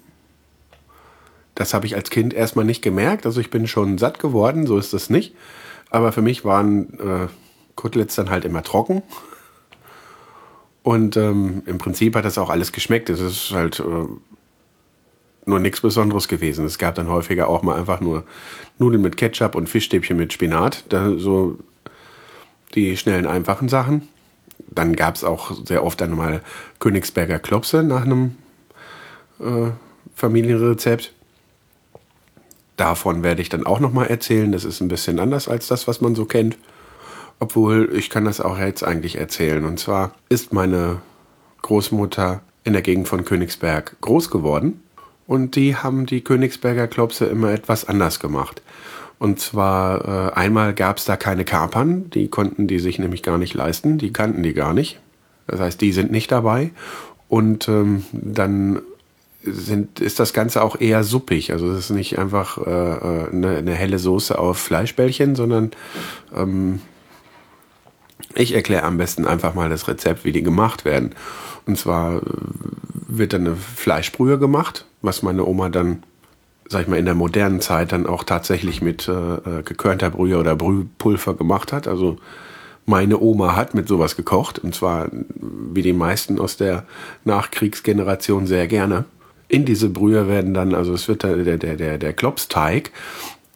Das 1.56 1.74
habe 1.74 1.86
ich 1.86 1.96
als 1.96 2.10
Kind 2.10 2.34
erstmal 2.34 2.66
nicht 2.66 2.82
gemerkt. 2.82 3.26
Also 3.26 3.40
ich 3.40 3.50
bin 3.50 3.68
schon 3.68 3.98
satt 3.98 4.20
geworden, 4.20 4.68
so 4.68 4.78
ist 4.78 4.94
das 4.94 5.10
nicht. 5.10 5.36
Aber 5.90 6.12
für 6.12 6.22
mich 6.22 6.44
waren 6.44 7.00
äh, 7.00 7.28
Koteletts 7.76 8.16
dann 8.16 8.30
halt 8.30 8.46
immer 8.46 8.64
trocken. 8.64 9.02
Und 10.84 11.16
ähm, 11.16 11.64
im 11.66 11.78
Prinzip 11.78 12.16
hat 12.16 12.26
das 12.26 12.38
auch 12.38 12.50
alles 12.50 12.74
geschmeckt. 12.74 13.10
Es 13.10 13.22
ist 13.22 13.52
halt 13.52 13.80
äh, 13.80 14.06
nur 15.46 15.60
nichts 15.60 15.82
Besonderes 15.82 16.28
gewesen. 16.28 16.66
Es 16.66 16.78
gab 16.78 16.96
dann 16.96 17.08
häufiger 17.08 17.48
auch 17.48 17.64
mal 17.64 17.80
einfach 17.80 18.02
nur 18.02 18.26
Nudeln 18.78 19.02
mit 19.02 19.18
Ketchup 19.18 19.56
und 19.56 19.70
Fischstäbchen 19.70 20.18
mit 20.18 20.34
Spinat. 20.34 20.84
Da, 20.90 21.18
so 21.18 21.58
die 22.76 22.98
schnellen, 22.98 23.26
einfachen 23.26 23.70
Sachen. 23.70 24.10
Dann 24.70 24.96
gab 24.96 25.16
es 25.16 25.24
auch 25.24 25.56
sehr 25.66 25.84
oft 25.84 26.02
dann 26.02 26.16
mal 26.16 26.42
Königsberger 26.80 27.40
Klopse 27.40 27.84
nach 27.84 28.04
einem 28.04 28.36
äh, 29.40 29.72
Familienrezept. 30.16 31.14
Davon 32.76 33.24
werde 33.24 33.42
ich 33.42 33.50
dann 33.50 33.66
auch 33.66 33.80
noch 33.80 33.94
mal 33.94 34.08
erzählen. 34.08 34.52
Das 34.52 34.66
ist 34.66 34.82
ein 34.82 34.88
bisschen 34.88 35.20
anders 35.20 35.48
als 35.48 35.68
das, 35.68 35.88
was 35.88 36.02
man 36.02 36.16
so 36.16 36.26
kennt. 36.26 36.58
Obwohl, 37.44 37.90
ich 37.94 38.10
kann 38.10 38.24
das 38.24 38.40
auch 38.40 38.58
jetzt 38.58 38.86
eigentlich 38.86 39.18
erzählen. 39.18 39.66
Und 39.66 39.78
zwar 39.78 40.14
ist 40.30 40.54
meine 40.54 41.02
Großmutter 41.62 42.40
in 42.64 42.72
der 42.72 42.82
Gegend 42.82 43.10
von 43.10 43.26
Königsberg 43.26 43.98
groß 44.00 44.30
geworden. 44.30 44.82
Und 45.28 45.58
die 45.58 45.76
haben 45.76 46.06
die 46.06 46.22
Königsberger 46.22 46.88
Klopse 46.88 47.26
immer 47.26 47.52
etwas 47.52 47.84
anders 47.84 48.22
gemacht. 48.22 48.62
Und 49.20 49.42
zwar 49.42 50.30
äh, 50.30 50.34
einmal 50.36 50.74
gab 50.74 51.00
es 51.00 51.04
da 51.04 51.18
keine 51.18 51.44
Kapern, 51.44 52.10
die 52.12 52.30
konnten 52.30 52.68
die 52.68 52.80
sich 52.80 52.98
nämlich 52.98 53.24
gar 53.24 53.38
nicht 53.38 53.54
leisten, 53.54 53.98
die 53.98 54.14
kannten 54.14 54.42
die 54.42 54.54
gar 54.54 54.74
nicht. 54.74 55.02
Das 55.48 55.60
heißt, 55.60 55.82
die 55.82 55.92
sind 55.92 56.14
nicht 56.14 56.32
dabei. 56.32 56.72
Und 57.28 57.68
ähm, 57.68 58.06
dann 58.14 58.82
sind, 59.44 60.00
ist 60.00 60.22
das 60.22 60.32
Ganze 60.32 60.64
auch 60.64 60.80
eher 60.80 61.04
suppig. 61.04 61.52
Also 61.52 61.70
es 61.72 61.80
ist 61.80 61.90
nicht 61.90 62.18
einfach 62.18 62.58
äh, 62.58 62.72
äh, 62.72 63.30
eine, 63.34 63.58
eine, 63.58 63.74
helle 63.74 64.00
Soße 64.00 64.40
auf 64.40 64.60
Fleischbällchen, 64.60 65.36
sondern 65.36 65.72
ähm, 66.34 66.80
ich 68.36 68.54
erkläre 68.54 68.84
am 68.84 68.98
besten 68.98 69.26
einfach 69.26 69.54
mal 69.54 69.70
das 69.70 69.88
Rezept, 69.88 70.26
wie 70.26 70.32
die 70.32 70.44
gemacht 70.44 70.86
werden. 70.86 71.12
Und 71.66 71.78
zwar 71.78 72.22
wird 73.08 73.34
dann 73.34 73.48
eine 73.48 73.56
Fleischbrühe 73.56 74.38
gemacht, 74.38 74.86
was 75.02 75.24
meine 75.24 75.46
Oma 75.46 75.70
dann, 75.70 76.04
sag 76.68 76.84
ich 76.84 76.88
mal, 76.88 76.98
in 76.98 77.06
der 77.06 77.16
modernen 77.16 77.62
Zeit 77.62 77.92
dann 77.92 78.06
auch 78.06 78.24
tatsächlich 78.24 78.82
mit 78.82 79.08
äh, 79.08 79.12
äh 79.12 79.64
gekörnter 79.64 80.10
Brühe 80.10 80.38
oder 80.38 80.56
Brühpulver 80.56 81.36
gemacht 81.36 81.72
hat. 81.72 81.88
Also 81.88 82.18
meine 82.86 83.20
Oma 83.20 83.56
hat 83.56 83.74
mit 83.74 83.88
sowas 83.88 84.16
gekocht 84.16 84.60
und 84.60 84.76
zwar 84.76 85.10
wie 85.12 85.82
die 85.82 85.94
meisten 85.94 86.40
aus 86.40 86.58
der 86.58 86.86
Nachkriegsgeneration 87.24 88.46
sehr 88.46 88.68
gerne. 88.68 89.06
In 89.48 89.66
diese 89.66 89.90
Brühe 89.90 90.28
werden 90.28 90.54
dann, 90.54 90.74
also 90.74 90.94
es 90.94 91.08
wird 91.08 91.24
dann 91.24 91.46
der, 91.46 91.58
der, 91.58 91.76
der, 91.76 91.98
der 91.98 92.14
Klopsteig, 92.14 92.92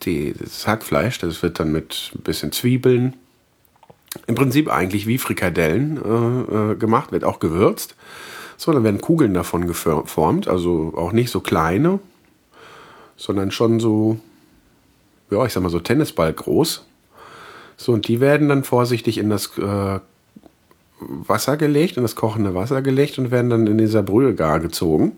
das 0.05 0.67
Hackfleisch, 0.67 1.19
das 1.19 1.43
wird 1.43 1.59
dann 1.59 1.71
mit 1.71 2.11
ein 2.15 2.21
bisschen 2.21 2.51
Zwiebeln, 2.53 3.15
im 4.27 4.35
Prinzip 4.35 4.69
eigentlich 4.69 5.07
wie 5.07 5.17
Frikadellen 5.17 5.97
äh, 5.97 6.71
äh, 6.71 6.75
gemacht, 6.75 7.11
wird 7.11 7.23
auch 7.23 7.39
gewürzt. 7.39 7.95
So, 8.57 8.71
dann 8.71 8.83
werden 8.83 9.01
Kugeln 9.01 9.33
davon 9.33 9.67
geformt, 9.67 10.47
also 10.47 10.93
auch 10.97 11.11
nicht 11.11 11.31
so 11.31 11.39
kleine, 11.39 11.99
sondern 13.15 13.51
schon 13.51 13.79
so, 13.79 14.17
ja, 15.29 15.45
ich 15.45 15.53
sag 15.53 15.63
mal 15.63 15.69
so 15.69 15.79
Tennisball 15.79 16.33
groß. 16.33 16.85
So, 17.77 17.93
und 17.93 18.07
die 18.07 18.19
werden 18.19 18.49
dann 18.49 18.63
vorsichtig 18.63 19.17
in 19.19 19.29
das 19.29 19.57
äh, 19.57 19.99
Wasser 20.99 21.57
gelegt, 21.57 21.97
in 21.97 22.03
das 22.03 22.15
kochende 22.15 22.55
Wasser 22.55 22.81
gelegt 22.81 23.19
und 23.19 23.31
werden 23.31 23.49
dann 23.49 23.67
in 23.67 23.77
dieser 23.77 24.03
Brühe 24.03 24.33
gar 24.33 24.59
gezogen. 24.59 25.13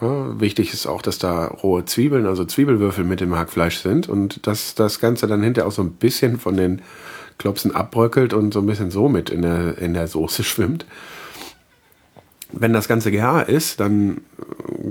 Ja, 0.00 0.40
wichtig 0.40 0.72
ist 0.72 0.86
auch, 0.86 1.02
dass 1.02 1.18
da 1.18 1.46
rohe 1.46 1.84
Zwiebeln, 1.84 2.26
also 2.26 2.44
Zwiebelwürfel 2.44 3.04
mit 3.04 3.20
dem 3.20 3.36
Hackfleisch 3.36 3.78
sind 3.78 4.08
und 4.08 4.46
dass 4.46 4.74
das 4.74 5.00
Ganze 5.00 5.26
dann 5.26 5.42
hinterher 5.42 5.68
auch 5.68 5.72
so 5.72 5.82
ein 5.82 5.92
bisschen 5.92 6.38
von 6.38 6.56
den 6.56 6.82
Klopsen 7.38 7.74
abbröckelt 7.74 8.34
und 8.34 8.52
so 8.52 8.60
ein 8.60 8.66
bisschen 8.66 8.90
so 8.90 9.08
mit 9.08 9.30
in 9.30 9.42
der, 9.42 9.78
in 9.78 9.94
der 9.94 10.08
Soße 10.08 10.44
schwimmt. 10.44 10.86
Wenn 12.52 12.72
das 12.72 12.86
Ganze 12.86 13.10
gar 13.10 13.48
ist, 13.48 13.80
dann 13.80 14.20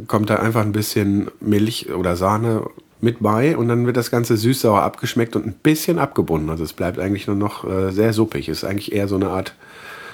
kommt 0.08 0.30
da 0.30 0.38
einfach 0.38 0.62
ein 0.62 0.72
bisschen 0.72 1.30
Milch 1.40 1.94
oder 1.94 2.16
Sahne 2.16 2.64
mit 3.02 3.18
bei 3.20 3.58
und 3.58 3.68
dann 3.68 3.86
wird 3.86 3.98
das 3.98 4.12
Ganze 4.12 4.38
süß-sauer 4.38 4.82
abgeschmeckt 4.82 5.36
und 5.36 5.46
ein 5.46 5.54
bisschen 5.54 6.00
abgebunden. 6.00 6.50
Also 6.50 6.64
es 6.64 6.74
bleibt 6.74 7.00
eigentlich 7.00 7.28
nur 7.28 7.36
noch 7.36 7.64
äh, 7.64 7.92
sehr 7.92 8.14
suppig. 8.14 8.50
Es 8.50 8.60
ist 8.60 8.64
eigentlich 8.64 8.94
eher 8.94 9.08
so 9.08 9.16
eine 9.16 9.30
Art 9.30 9.56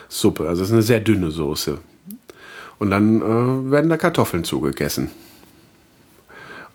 Suppe. 0.10 0.48
Also 0.48 0.64
es 0.64 0.70
ist 0.70 0.74
eine 0.74 0.82
sehr 0.82 1.00
dünne 1.00 1.32
Soße. 1.32 1.80
Und 2.80 2.92
dann 2.92 3.22
äh, 3.22 3.72
werden 3.72 3.90
da 3.90 3.98
Kartoffeln 3.98 4.44
zugegessen. 4.44 5.10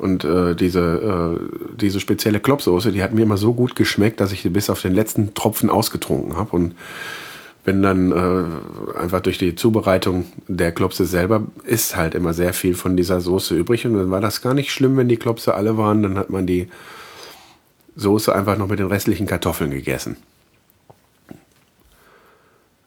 Und 0.02 0.24
äh, 0.24 0.56
diese, 0.56 1.38
äh, 1.40 1.76
diese 1.76 2.00
spezielle 2.00 2.40
Klopsoße, 2.40 2.90
die 2.90 3.04
hat 3.04 3.14
mir 3.14 3.22
immer 3.22 3.36
so 3.36 3.54
gut 3.54 3.76
geschmeckt, 3.76 4.18
dass 4.18 4.32
ich 4.32 4.42
sie 4.42 4.48
bis 4.48 4.68
auf 4.68 4.82
den 4.82 4.94
letzten 4.94 5.32
Tropfen 5.34 5.70
ausgetrunken 5.70 6.36
habe. 6.36 6.56
Und 6.56 6.74
wenn 7.64 7.84
dann 7.84 8.10
äh, 8.10 8.98
einfach 8.98 9.20
durch 9.20 9.38
die 9.38 9.54
Zubereitung 9.54 10.24
der 10.48 10.72
Klopse 10.72 11.06
selber 11.06 11.44
ist 11.62 11.94
halt 11.94 12.16
immer 12.16 12.34
sehr 12.34 12.52
viel 12.52 12.74
von 12.74 12.96
dieser 12.96 13.20
Soße 13.20 13.54
übrig. 13.54 13.86
Und 13.86 13.94
dann 13.94 14.10
war 14.10 14.20
das 14.20 14.42
gar 14.42 14.54
nicht 14.54 14.72
schlimm, 14.72 14.96
wenn 14.96 15.08
die 15.08 15.18
Klopse 15.18 15.54
alle 15.54 15.76
waren. 15.78 16.02
Dann 16.02 16.18
hat 16.18 16.30
man 16.30 16.48
die 16.48 16.66
Soße 17.94 18.34
einfach 18.34 18.58
noch 18.58 18.66
mit 18.66 18.80
den 18.80 18.88
restlichen 18.88 19.28
Kartoffeln 19.28 19.70
gegessen. 19.70 20.16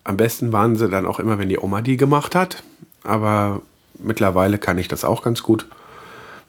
Am 0.04 0.18
besten 0.18 0.52
waren 0.52 0.76
sie 0.76 0.90
dann 0.90 1.06
auch 1.06 1.22
immer, 1.22 1.40
wenn 1.40 1.48
die 1.48 1.60
Oma 1.60 1.80
die 1.82 1.96
gemacht 1.96 2.36
hat. 2.36 2.62
Aber 3.06 3.62
mittlerweile 4.04 4.58
kann 4.58 4.78
ich 4.78 4.90
das 4.90 5.06
auch 5.06 5.24
ganz 5.24 5.44
gut. 5.44 5.66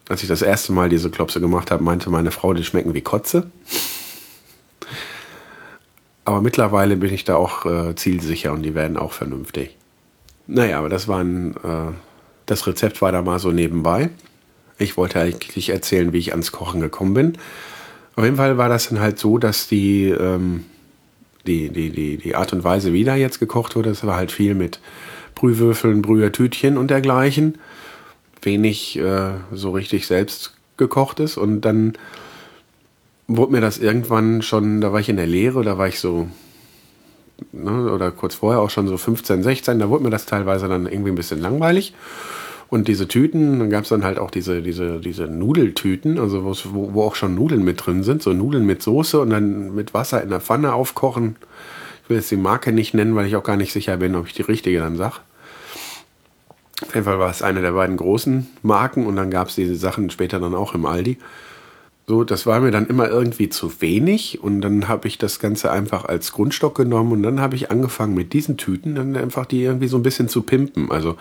Als 0.08 0.22
ich 0.22 0.28
das 0.28 0.42
erste 0.42 0.72
Mal 0.72 0.88
diese 0.88 1.10
Klopse 1.10 1.40
gemacht 1.40 1.70
habe, 1.70 1.82
meinte 1.82 2.10
meine 2.10 2.30
Frau, 2.30 2.54
die 2.54 2.64
schmecken 2.64 2.94
wie 2.94 3.00
Kotze. 3.00 3.50
Aber 6.25 6.40
mittlerweile 6.40 6.96
bin 6.96 7.12
ich 7.12 7.25
da 7.25 7.36
auch 7.36 7.66
äh, 7.66 7.94
zielsicher 7.94 8.52
und 8.52 8.62
die 8.62 8.75
werden 8.75 8.96
auch 8.96 9.12
vernünftig. 9.12 9.76
Naja, 10.46 10.78
aber 10.78 10.88
das 10.88 11.08
war 11.08 11.22
ein, 11.22 11.56
äh, 11.56 11.92
das 12.46 12.66
Rezept 12.66 13.02
war 13.02 13.12
da 13.12 13.22
mal 13.22 13.38
so 13.38 13.50
nebenbei. 13.50 14.10
Ich 14.78 14.96
wollte 14.96 15.20
eigentlich 15.20 15.70
erzählen, 15.70 16.12
wie 16.12 16.18
ich 16.18 16.32
ans 16.32 16.52
Kochen 16.52 16.80
gekommen 16.80 17.14
bin. 17.14 17.38
Auf 18.14 18.25
jeden 18.25 18.36
Fall 18.36 18.58
war 18.58 18.68
das 18.68 18.88
dann 18.88 19.00
halt 19.00 19.18
so, 19.18 19.38
dass 19.38 19.68
die, 19.68 20.08
ähm, 20.08 20.64
die, 21.46 21.68
die, 21.70 21.90
die, 21.90 22.16
die 22.16 22.34
Art 22.34 22.52
und 22.52 22.64
Weise, 22.64 22.92
wie 22.92 23.04
da 23.04 23.14
jetzt 23.14 23.40
gekocht 23.40 23.76
wurde, 23.76 23.90
das 23.90 24.04
war 24.06 24.16
halt 24.16 24.32
viel 24.32 24.54
mit 24.54 24.80
Brühwürfeln, 25.34 26.02
Brühertütchen 26.02 26.78
und 26.78 26.90
dergleichen. 26.90 27.58
Wenig 28.46 28.98
äh, 28.98 29.32
so 29.52 29.72
richtig 29.72 30.06
selbst 30.06 30.54
gekochtes 30.78 31.36
und 31.36 31.60
dann 31.62 31.94
wurde 33.28 33.52
mir 33.52 33.60
das 33.60 33.78
irgendwann 33.78 34.42
schon, 34.42 34.80
da 34.80 34.92
war 34.92 35.00
ich 35.00 35.08
in 35.08 35.16
der 35.16 35.26
Lehre, 35.26 35.62
da 35.62 35.78
war 35.78 35.88
ich 35.88 36.00
so, 36.00 36.28
ne, 37.52 37.92
oder 37.92 38.10
kurz 38.10 38.36
vorher 38.36 38.60
auch 38.60 38.70
schon 38.70 38.88
so 38.88 38.96
15, 38.96 39.42
16, 39.42 39.78
da 39.78 39.88
wurde 39.88 40.04
mir 40.04 40.10
das 40.10 40.26
teilweise 40.26 40.68
dann 40.68 40.86
irgendwie 40.86 41.10
ein 41.10 41.16
bisschen 41.16 41.40
langweilig. 41.40 41.94
Und 42.68 42.88
diese 42.88 43.06
Tüten, 43.06 43.60
dann 43.60 43.70
gab 43.70 43.84
es 43.84 43.90
dann 43.90 44.04
halt 44.04 44.18
auch 44.18 44.30
diese, 44.30 44.60
diese, 44.60 44.98
diese 44.98 45.28
Nudeltüten, 45.28 46.18
also 46.18 46.44
wo, 46.44 46.94
wo 46.94 47.02
auch 47.02 47.14
schon 47.14 47.36
Nudeln 47.36 47.64
mit 47.64 47.86
drin 47.86 48.02
sind, 48.02 48.22
so 48.22 48.32
Nudeln 48.32 48.66
mit 48.66 48.82
Soße 48.82 49.20
und 49.20 49.30
dann 49.30 49.74
mit 49.74 49.94
Wasser 49.94 50.20
in 50.22 50.30
der 50.30 50.40
Pfanne 50.40 50.72
aufkochen. 50.72 51.36
Ich 52.02 52.10
will 52.10 52.16
jetzt 52.16 52.30
die 52.30 52.36
Marke 52.36 52.72
nicht 52.72 52.92
nennen, 52.92 53.14
weil 53.14 53.26
ich 53.26 53.36
auch 53.36 53.44
gar 53.44 53.56
nicht 53.56 53.72
sicher 53.72 53.98
bin, 53.98 54.16
ob 54.16 54.26
ich 54.26 54.32
die 54.32 54.42
richtige 54.42 54.80
dann 54.80 54.96
sage. 54.96 55.16
Auf 56.83 56.95
jeden 56.95 57.04
Fall 57.04 57.18
war 57.18 57.30
es 57.30 57.42
eine 57.42 57.62
der 57.62 57.73
beiden 57.73 57.97
großen 57.97 58.47
Marken 58.62 59.06
und 59.06 59.16
dann 59.16 59.30
gab 59.30 59.49
es 59.49 59.54
diese 59.54 59.76
Sachen 59.76 60.11
später 60.11 60.38
dann 60.40 60.54
auch 60.54 60.75
im 60.75 60.85
Aldi. 60.85 61.18
So, 62.09 62.23
das 62.23 62.47
war 62.47 62.61
mir 62.61 62.71
dann 62.71 62.87
immer 62.87 63.09
irgendwie 63.09 63.49
zu 63.49 63.80
wenig 63.80 64.40
und 64.40 64.61
dann 64.61 64.87
habe 64.87 65.09
ich 65.09 65.18
das 65.18 65.40
Ganze 65.40 65.73
einfach 65.73 66.04
als 66.04 66.30
Grundstock 66.30 66.76
genommen 66.76 67.11
und 67.11 67.23
dann 67.25 67.40
habe 67.40 67.56
ich 67.56 67.73
angefangen 67.73 68.14
mit 68.14 68.33
diesen 68.33 68.56
Tüten 68.56 68.95
dann 68.95 69.16
einfach 69.16 69.45
die 69.45 69.62
irgendwie 69.62 69.88
so 69.88 69.97
ein 69.97 70.04
bisschen 70.04 70.28
zu 70.28 70.42
pimpen. 70.42 70.92
Also 70.92 71.16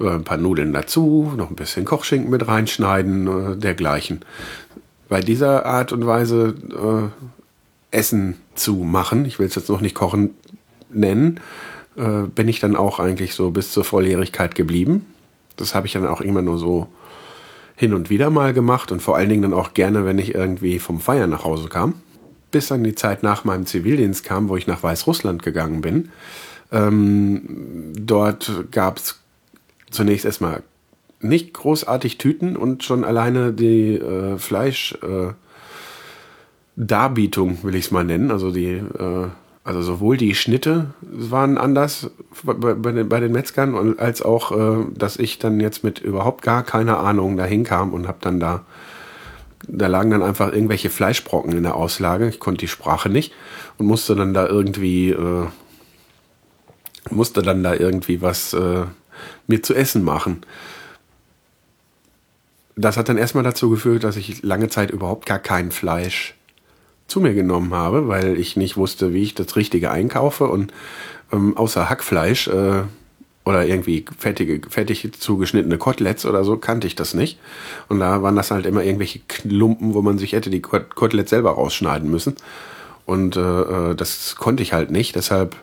äh, 0.00 0.10
ein 0.10 0.24
paar 0.24 0.36
Nudeln 0.36 0.74
dazu, 0.74 1.32
noch 1.34 1.48
ein 1.48 1.56
bisschen 1.56 1.86
Kochschinken 1.86 2.28
mit 2.28 2.46
reinschneiden, 2.46 3.54
äh, 3.54 3.56
dergleichen. 3.56 4.20
Bei 5.08 5.20
dieser 5.20 5.64
Art 5.64 5.92
und 5.92 6.06
Weise 6.06 6.54
äh, 7.92 7.96
Essen 7.96 8.36
zu 8.54 8.74
machen, 8.74 9.24
ich 9.24 9.38
will 9.38 9.46
es 9.46 9.54
jetzt 9.54 9.70
noch 9.70 9.80
nicht 9.80 9.94
kochen 9.94 10.34
nennen, 10.90 11.40
äh, 11.98 12.26
bin 12.26 12.48
ich 12.48 12.60
dann 12.60 12.76
auch 12.76 13.00
eigentlich 13.00 13.34
so 13.34 13.50
bis 13.50 13.72
zur 13.72 13.84
Volljährigkeit 13.84 14.54
geblieben. 14.54 15.06
Das 15.56 15.74
habe 15.74 15.86
ich 15.86 15.92
dann 15.92 16.06
auch 16.06 16.20
immer 16.20 16.42
nur 16.42 16.58
so 16.58 16.88
hin 17.76 17.94
und 17.94 18.10
wieder 18.10 18.30
mal 18.30 18.52
gemacht 18.52 18.90
und 18.92 19.02
vor 19.02 19.16
allen 19.16 19.28
Dingen 19.28 19.42
dann 19.42 19.54
auch 19.54 19.74
gerne, 19.74 20.04
wenn 20.04 20.18
ich 20.18 20.34
irgendwie 20.34 20.78
vom 20.78 21.00
Feiern 21.00 21.30
nach 21.30 21.44
Hause 21.44 21.68
kam. 21.68 21.94
Bis 22.50 22.68
dann 22.68 22.82
die 22.82 22.94
Zeit 22.94 23.22
nach 23.22 23.44
meinem 23.44 23.66
Zivildienst 23.66 24.24
kam, 24.24 24.48
wo 24.48 24.56
ich 24.56 24.66
nach 24.66 24.82
Weißrussland 24.82 25.42
gegangen 25.42 25.80
bin. 25.80 26.10
Ähm, 26.72 27.92
dort 27.94 28.70
gab 28.70 28.98
es 28.98 29.20
zunächst 29.90 30.24
erstmal 30.24 30.62
nicht 31.20 31.52
großartig 31.54 32.18
Tüten 32.18 32.56
und 32.56 32.84
schon 32.84 33.04
alleine 33.04 33.52
die 33.52 33.94
äh, 33.94 34.38
Fleisch 34.38 34.96
äh, 35.02 35.32
Darbietung, 36.76 37.58
will 37.64 37.74
ich 37.74 37.86
es 37.86 37.90
mal 37.90 38.04
nennen, 38.04 38.30
also 38.30 38.52
die 38.52 38.74
äh, 38.74 39.28
also 39.68 39.82
sowohl 39.82 40.16
die 40.16 40.34
Schnitte 40.34 40.94
waren 41.02 41.58
anders 41.58 42.10
bei, 42.42 42.54
bei, 42.54 42.90
den, 42.90 43.06
bei 43.06 43.20
den, 43.20 43.32
Metzgern 43.32 43.98
als 43.98 44.22
auch, 44.22 44.50
äh, 44.50 44.86
dass 44.94 45.18
ich 45.18 45.38
dann 45.38 45.60
jetzt 45.60 45.84
mit 45.84 45.98
überhaupt 45.98 46.40
gar 46.40 46.62
keiner 46.62 47.00
Ahnung 47.00 47.36
dahin 47.36 47.64
kam 47.64 47.92
und 47.92 48.08
habe 48.08 48.16
dann 48.22 48.40
da, 48.40 48.64
da 49.66 49.86
lagen 49.86 50.10
dann 50.10 50.22
einfach 50.22 50.54
irgendwelche 50.54 50.88
Fleischbrocken 50.88 51.52
in 51.52 51.64
der 51.64 51.76
Auslage. 51.76 52.30
Ich 52.30 52.40
konnte 52.40 52.60
die 52.60 52.68
Sprache 52.68 53.10
nicht 53.10 53.34
und 53.76 53.84
musste 53.84 54.16
dann 54.16 54.32
da 54.32 54.46
irgendwie, 54.46 55.10
äh, 55.10 55.46
musste 57.10 57.42
dann 57.42 57.62
da 57.62 57.74
irgendwie 57.74 58.22
was 58.22 58.54
äh, 58.54 58.86
mir 59.48 59.62
zu 59.62 59.74
essen 59.74 60.02
machen. 60.02 60.46
Das 62.74 62.96
hat 62.96 63.10
dann 63.10 63.18
erstmal 63.18 63.44
dazu 63.44 63.68
geführt, 63.68 64.02
dass 64.02 64.16
ich 64.16 64.42
lange 64.42 64.70
Zeit 64.70 64.90
überhaupt 64.90 65.26
gar 65.26 65.40
kein 65.40 65.72
Fleisch 65.72 66.37
zu 67.08 67.20
mir 67.20 67.34
genommen 67.34 67.74
habe, 67.74 68.06
weil 68.06 68.38
ich 68.38 68.56
nicht 68.56 68.76
wusste, 68.76 69.12
wie 69.12 69.22
ich 69.22 69.34
das 69.34 69.56
Richtige 69.56 69.90
einkaufe 69.90 70.46
und 70.46 70.72
ähm, 71.32 71.56
außer 71.56 71.90
Hackfleisch 71.90 72.48
äh, 72.48 72.82
oder 73.44 73.66
irgendwie 73.66 74.04
fettige, 74.18 74.60
fettig 74.68 75.10
zugeschnittene 75.18 75.78
Koteletts 75.78 76.26
oder 76.26 76.44
so 76.44 76.58
kannte 76.58 76.86
ich 76.86 76.94
das 76.94 77.14
nicht. 77.14 77.38
Und 77.88 77.98
da 77.98 78.22
waren 78.22 78.36
das 78.36 78.50
halt 78.50 78.66
immer 78.66 78.84
irgendwelche 78.84 79.20
Klumpen, 79.26 79.94
wo 79.94 80.02
man 80.02 80.18
sich 80.18 80.32
hätte 80.32 80.50
die 80.50 80.60
Koteletts 80.60 81.30
selber 81.30 81.52
rausschneiden 81.52 82.10
müssen. 82.10 82.36
Und 83.06 83.36
äh, 83.36 83.40
äh, 83.40 83.94
das 83.94 84.36
konnte 84.36 84.62
ich 84.62 84.74
halt 84.74 84.90
nicht. 84.90 85.16
Deshalb 85.16 85.56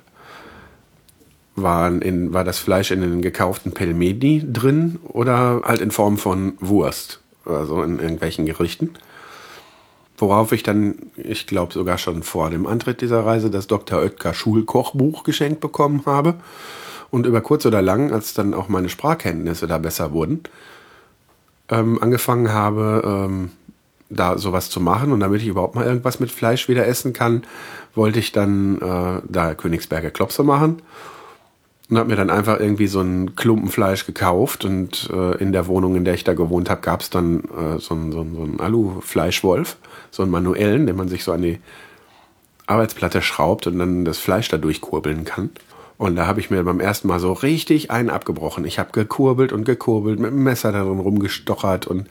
waren 1.56 2.02
in, 2.02 2.34
war 2.34 2.44
das 2.44 2.58
Fleisch 2.58 2.90
in 2.90 3.02
den 3.02 3.22
gekauften 3.22 3.72
Pelmeni 3.72 4.44
drin 4.52 5.00
oder 5.04 5.62
halt 5.64 5.80
in 5.80 5.92
Form 5.92 6.18
von 6.18 6.54
Wurst, 6.60 7.20
also 7.46 7.84
in 7.84 8.00
irgendwelchen 8.00 8.48
Gerichten. 8.48 8.96
Worauf 10.18 10.52
ich 10.52 10.64
dann, 10.64 10.96
ich 11.18 11.46
glaube 11.46 11.74
sogar 11.74 11.98
schon 11.98 12.24
vor 12.24 12.50
dem 12.50 12.68
Antritt 12.68 13.02
dieser 13.02 13.26
Reise, 13.26 13.50
das 13.50 13.68
Dr. 13.68 14.00
Oetker 14.00 14.34
Schulkochbuch 14.34 15.24
geschenkt 15.24 15.60
bekommen 15.60 16.04
habe. 16.06 16.36
Und 17.12 17.26
über 17.26 17.42
kurz 17.42 17.66
oder 17.66 17.82
lang, 17.82 18.12
als 18.12 18.34
dann 18.34 18.54
auch 18.54 18.68
meine 18.68 18.90
Sprachkenntnisse 18.90 19.68
da 19.68 19.78
besser 19.78 20.12
wurden, 20.12 20.44
ähm, 21.70 22.02
angefangen 22.02 22.52
habe, 22.52 23.02
ähm, 23.06 23.52
da 24.10 24.38
sowas 24.38 24.70
zu 24.70 24.80
machen. 24.80 25.12
Und 25.12 25.20
damit 25.20 25.42
ich 25.42 25.48
überhaupt 25.48 25.76
mal 25.76 25.86
irgendwas 25.86 26.20
mit 26.20 26.32
Fleisch 26.32 26.68
wieder 26.68 26.88
essen 26.88 27.14
kann, 27.14 27.44
wollte 27.94 28.20
ich 28.20 28.32
dann 28.32 28.78
äh, 28.82 29.22
da 29.28 29.54
Königsberger 29.54 30.12
Klopse 30.12 30.44
machen 30.44 30.82
und 31.90 31.98
habe 31.98 32.10
mir 32.10 32.16
dann 32.16 32.30
einfach 32.30 32.60
irgendwie 32.60 32.88
so 32.88 33.02
ein 33.02 33.36
Klumpen 33.36 33.70
Fleisch 33.70 34.06
gekauft 34.06 34.66
und 34.66 35.10
äh, 35.14 35.38
in 35.38 35.52
der 35.52 35.68
Wohnung, 35.68 35.96
in 35.96 36.06
der 36.06 36.16
ich 36.16 36.24
da 36.24 36.34
gewohnt 36.34 36.70
habe, 36.70 36.82
gab 36.82 37.02
es 37.02 37.10
dann 37.10 37.44
äh, 37.44 37.80
so 37.80 37.94
einen 37.94 38.12
so 38.12 38.26
so 38.36 38.44
ein 38.44 38.60
Alu-Fleischwolf, 38.60 39.78
so 40.10 40.24
einen 40.24 40.32
manuellen, 40.32 40.88
den 40.88 40.96
man 40.96 41.10
sich 41.10 41.24
so 41.24 41.32
an 41.32 41.44
die 41.44 41.60
Arbeitsplatte 42.66 43.22
schraubt 43.22 43.68
und 43.68 43.78
dann 43.78 44.06
das 44.06 44.18
Fleisch 44.18 44.50
da 44.50 44.58
durchkurbeln 44.58 45.26
kann. 45.26 45.52
Und 45.98 46.16
da 46.16 46.28
habe 46.28 46.40
ich 46.40 46.50
mir 46.50 46.64
beim 46.64 46.80
ersten 46.80 47.08
Mal 47.08 47.20
so 47.20 47.32
richtig 47.32 47.92
einen 47.92 48.10
abgebrochen. 48.10 48.66
Ich 48.66 48.80
habe 48.80 48.92
gekurbelt 48.92 49.54
und 49.54 49.64
gekurbelt, 49.64 50.20
mit 50.20 50.32
dem 50.32 50.44
Messer 50.44 50.72
darin 50.72 51.00
rumgestochert 51.00 51.88
und 51.88 52.08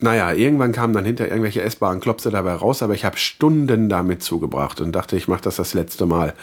naja, 0.00 0.32
irgendwann 0.32 0.70
kamen 0.70 0.94
dann 0.94 1.04
hinter 1.04 1.26
irgendwelche 1.26 1.60
essbaren 1.60 1.98
Klopse 1.98 2.30
dabei 2.30 2.54
raus, 2.54 2.84
aber 2.84 2.94
ich 2.94 3.04
habe 3.04 3.16
Stunden 3.16 3.88
damit 3.88 4.22
zugebracht 4.22 4.80
und 4.80 4.92
dachte, 4.92 5.16
ich 5.16 5.26
mache 5.26 5.42
das 5.42 5.56
das 5.56 5.74
letzte 5.74 6.06
Mal 6.06 6.34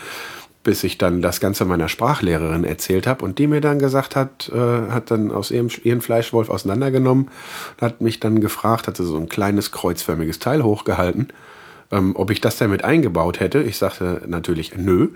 bis 0.65 0.83
ich 0.83 0.97
dann 0.97 1.21
das 1.21 1.39
Ganze 1.39 1.63
meiner 1.63 1.87
Sprachlehrerin 1.87 2.65
erzählt 2.65 3.07
habe 3.07 3.23
und 3.23 3.39
die 3.39 3.47
mir 3.47 3.61
dann 3.61 3.79
gesagt 3.79 4.17
hat, 4.17 4.51
äh, 4.53 4.91
hat 4.91 5.11
dann 5.11 5.31
aus 5.31 5.51
ihrem, 5.51 5.69
ihren 5.83 6.01
Fleischwolf 6.01 6.49
auseinandergenommen, 6.49 7.29
hat 7.79 8.01
mich 8.01 8.19
dann 8.19 8.41
gefragt, 8.41 8.87
hatte 8.87 9.03
so 9.03 9.15
ein 9.15 9.29
kleines 9.29 9.71
kreuzförmiges 9.71 10.39
Teil 10.39 10.63
hochgehalten, 10.63 11.29
ähm, 11.91 12.15
ob 12.17 12.31
ich 12.31 12.41
das 12.41 12.57
damit 12.57 12.83
eingebaut 12.83 13.39
hätte. 13.39 13.61
Ich 13.61 13.77
sagte 13.77 14.23
natürlich 14.27 14.75
nö. 14.75 15.09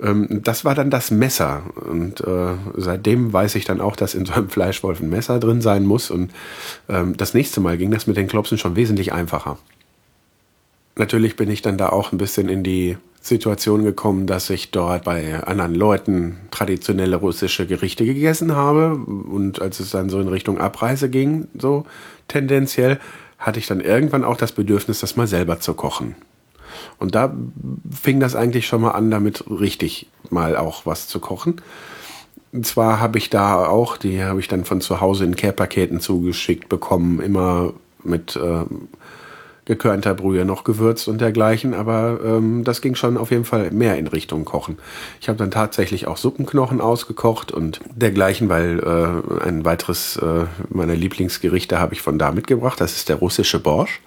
Ähm, 0.00 0.40
das 0.42 0.64
war 0.64 0.76
dann 0.76 0.90
das 0.90 1.10
Messer 1.10 1.64
und 1.74 2.20
äh, 2.20 2.54
seitdem 2.76 3.32
weiß 3.32 3.56
ich 3.56 3.64
dann 3.64 3.80
auch, 3.80 3.96
dass 3.96 4.14
in 4.14 4.24
so 4.24 4.32
einem 4.32 4.48
Fleischwolf 4.48 5.00
ein 5.00 5.10
Messer 5.10 5.40
drin 5.40 5.60
sein 5.60 5.84
muss 5.84 6.10
und 6.10 6.30
ähm, 6.88 7.16
das 7.16 7.34
nächste 7.34 7.60
Mal 7.60 7.76
ging 7.76 7.90
das 7.90 8.06
mit 8.06 8.16
den 8.16 8.28
Klopsen 8.28 8.58
schon 8.58 8.76
wesentlich 8.76 9.12
einfacher. 9.12 9.58
Natürlich 10.96 11.36
bin 11.36 11.50
ich 11.50 11.62
dann 11.62 11.78
da 11.78 11.88
auch 11.88 12.12
ein 12.12 12.18
bisschen 12.18 12.48
in 12.48 12.62
die 12.62 12.96
Situation 13.20 13.84
gekommen, 13.84 14.26
dass 14.26 14.50
ich 14.50 14.70
dort 14.70 15.04
bei 15.04 15.42
anderen 15.44 15.74
Leuten 15.74 16.36
traditionelle 16.50 17.16
russische 17.16 17.66
Gerichte 17.66 18.04
gegessen 18.04 18.54
habe. 18.54 18.96
Und 18.96 19.62
als 19.62 19.80
es 19.80 19.90
dann 19.90 20.10
so 20.10 20.20
in 20.20 20.28
Richtung 20.28 20.58
Abreise 20.58 21.08
ging, 21.08 21.48
so 21.58 21.86
tendenziell, 22.28 23.00
hatte 23.38 23.58
ich 23.58 23.66
dann 23.66 23.80
irgendwann 23.80 24.24
auch 24.24 24.36
das 24.36 24.52
Bedürfnis, 24.52 25.00
das 25.00 25.16
mal 25.16 25.26
selber 25.26 25.58
zu 25.58 25.74
kochen. 25.74 26.16
Und 26.98 27.14
da 27.14 27.34
fing 27.90 28.20
das 28.20 28.36
eigentlich 28.36 28.66
schon 28.66 28.82
mal 28.82 28.92
an, 28.92 29.10
damit 29.10 29.44
richtig 29.48 30.06
mal 30.30 30.56
auch 30.56 30.86
was 30.86 31.08
zu 31.08 31.18
kochen. 31.18 31.60
Und 32.52 32.66
zwar 32.66 33.00
habe 33.00 33.18
ich 33.18 33.30
da 33.30 33.66
auch, 33.66 33.96
die 33.96 34.22
habe 34.22 34.40
ich 34.40 34.48
dann 34.48 34.64
von 34.64 34.80
zu 34.80 35.00
Hause 35.00 35.24
in 35.24 35.34
Care-Paketen 35.34 35.98
zugeschickt 36.00 36.68
bekommen, 36.68 37.20
immer 37.20 37.72
mit 38.04 38.36
äh, 38.36 38.64
gekörnter 39.64 40.14
Brühe 40.14 40.44
noch 40.44 40.64
gewürzt 40.64 41.08
und 41.08 41.20
dergleichen, 41.20 41.74
aber 41.74 42.20
ähm, 42.24 42.64
das 42.64 42.80
ging 42.80 42.94
schon 42.94 43.16
auf 43.16 43.30
jeden 43.30 43.44
Fall 43.44 43.70
mehr 43.70 43.96
in 43.96 44.06
Richtung 44.06 44.44
Kochen. 44.44 44.78
Ich 45.20 45.28
habe 45.28 45.38
dann 45.38 45.50
tatsächlich 45.50 46.06
auch 46.06 46.16
Suppenknochen 46.16 46.80
ausgekocht 46.80 47.50
und 47.50 47.80
dergleichen, 47.94 48.48
weil 48.48 48.80
äh, 48.80 49.44
ein 49.44 49.64
weiteres 49.64 50.16
äh, 50.16 50.44
meiner 50.68 50.94
Lieblingsgerichte 50.94 51.80
habe 51.80 51.94
ich 51.94 52.02
von 52.02 52.18
da 52.18 52.32
mitgebracht. 52.32 52.80
Das 52.80 52.96
ist 52.96 53.08
der 53.08 53.16
russische 53.16 53.58
Borsch. 53.58 54.00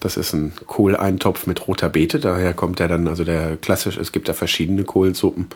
Das 0.00 0.16
ist 0.16 0.32
ein 0.32 0.52
Kohleintopf 0.66 1.46
mit 1.46 1.68
roter 1.68 1.90
Beete. 1.90 2.18
Daher 2.18 2.54
kommt 2.54 2.78
der 2.78 2.88
dann, 2.88 3.06
also 3.06 3.22
der 3.22 3.58
klassisch, 3.58 3.98
es 3.98 4.12
gibt 4.12 4.30
da 4.30 4.32
verschiedene 4.32 4.84
Kohlsuppen, 4.84 5.48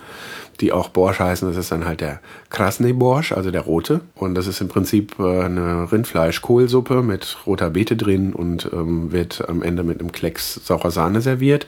die 0.60 0.70
auch 0.70 0.90
Borsch 0.90 1.18
heißen. 1.18 1.48
Das 1.48 1.56
ist 1.56 1.72
dann 1.72 1.86
halt 1.86 2.02
der 2.02 2.20
Krasny 2.50 2.92
Borsch, 2.92 3.32
also 3.32 3.50
der 3.50 3.62
rote. 3.62 4.02
Und 4.14 4.34
das 4.34 4.46
ist 4.46 4.60
im 4.60 4.68
Prinzip 4.68 5.18
äh, 5.18 5.44
eine 5.44 5.90
Rindfleisch-Kohlsuppe 5.90 7.02
mit 7.02 7.38
roter 7.46 7.70
Beete 7.70 7.96
drin 7.96 8.34
und 8.34 8.68
ähm, 8.74 9.12
wird 9.12 9.48
am 9.48 9.62
Ende 9.62 9.82
mit 9.82 10.00
einem 10.00 10.12
Klecks 10.12 10.60
saurer 10.62 10.90
Sahne 10.90 11.22
serviert. 11.22 11.66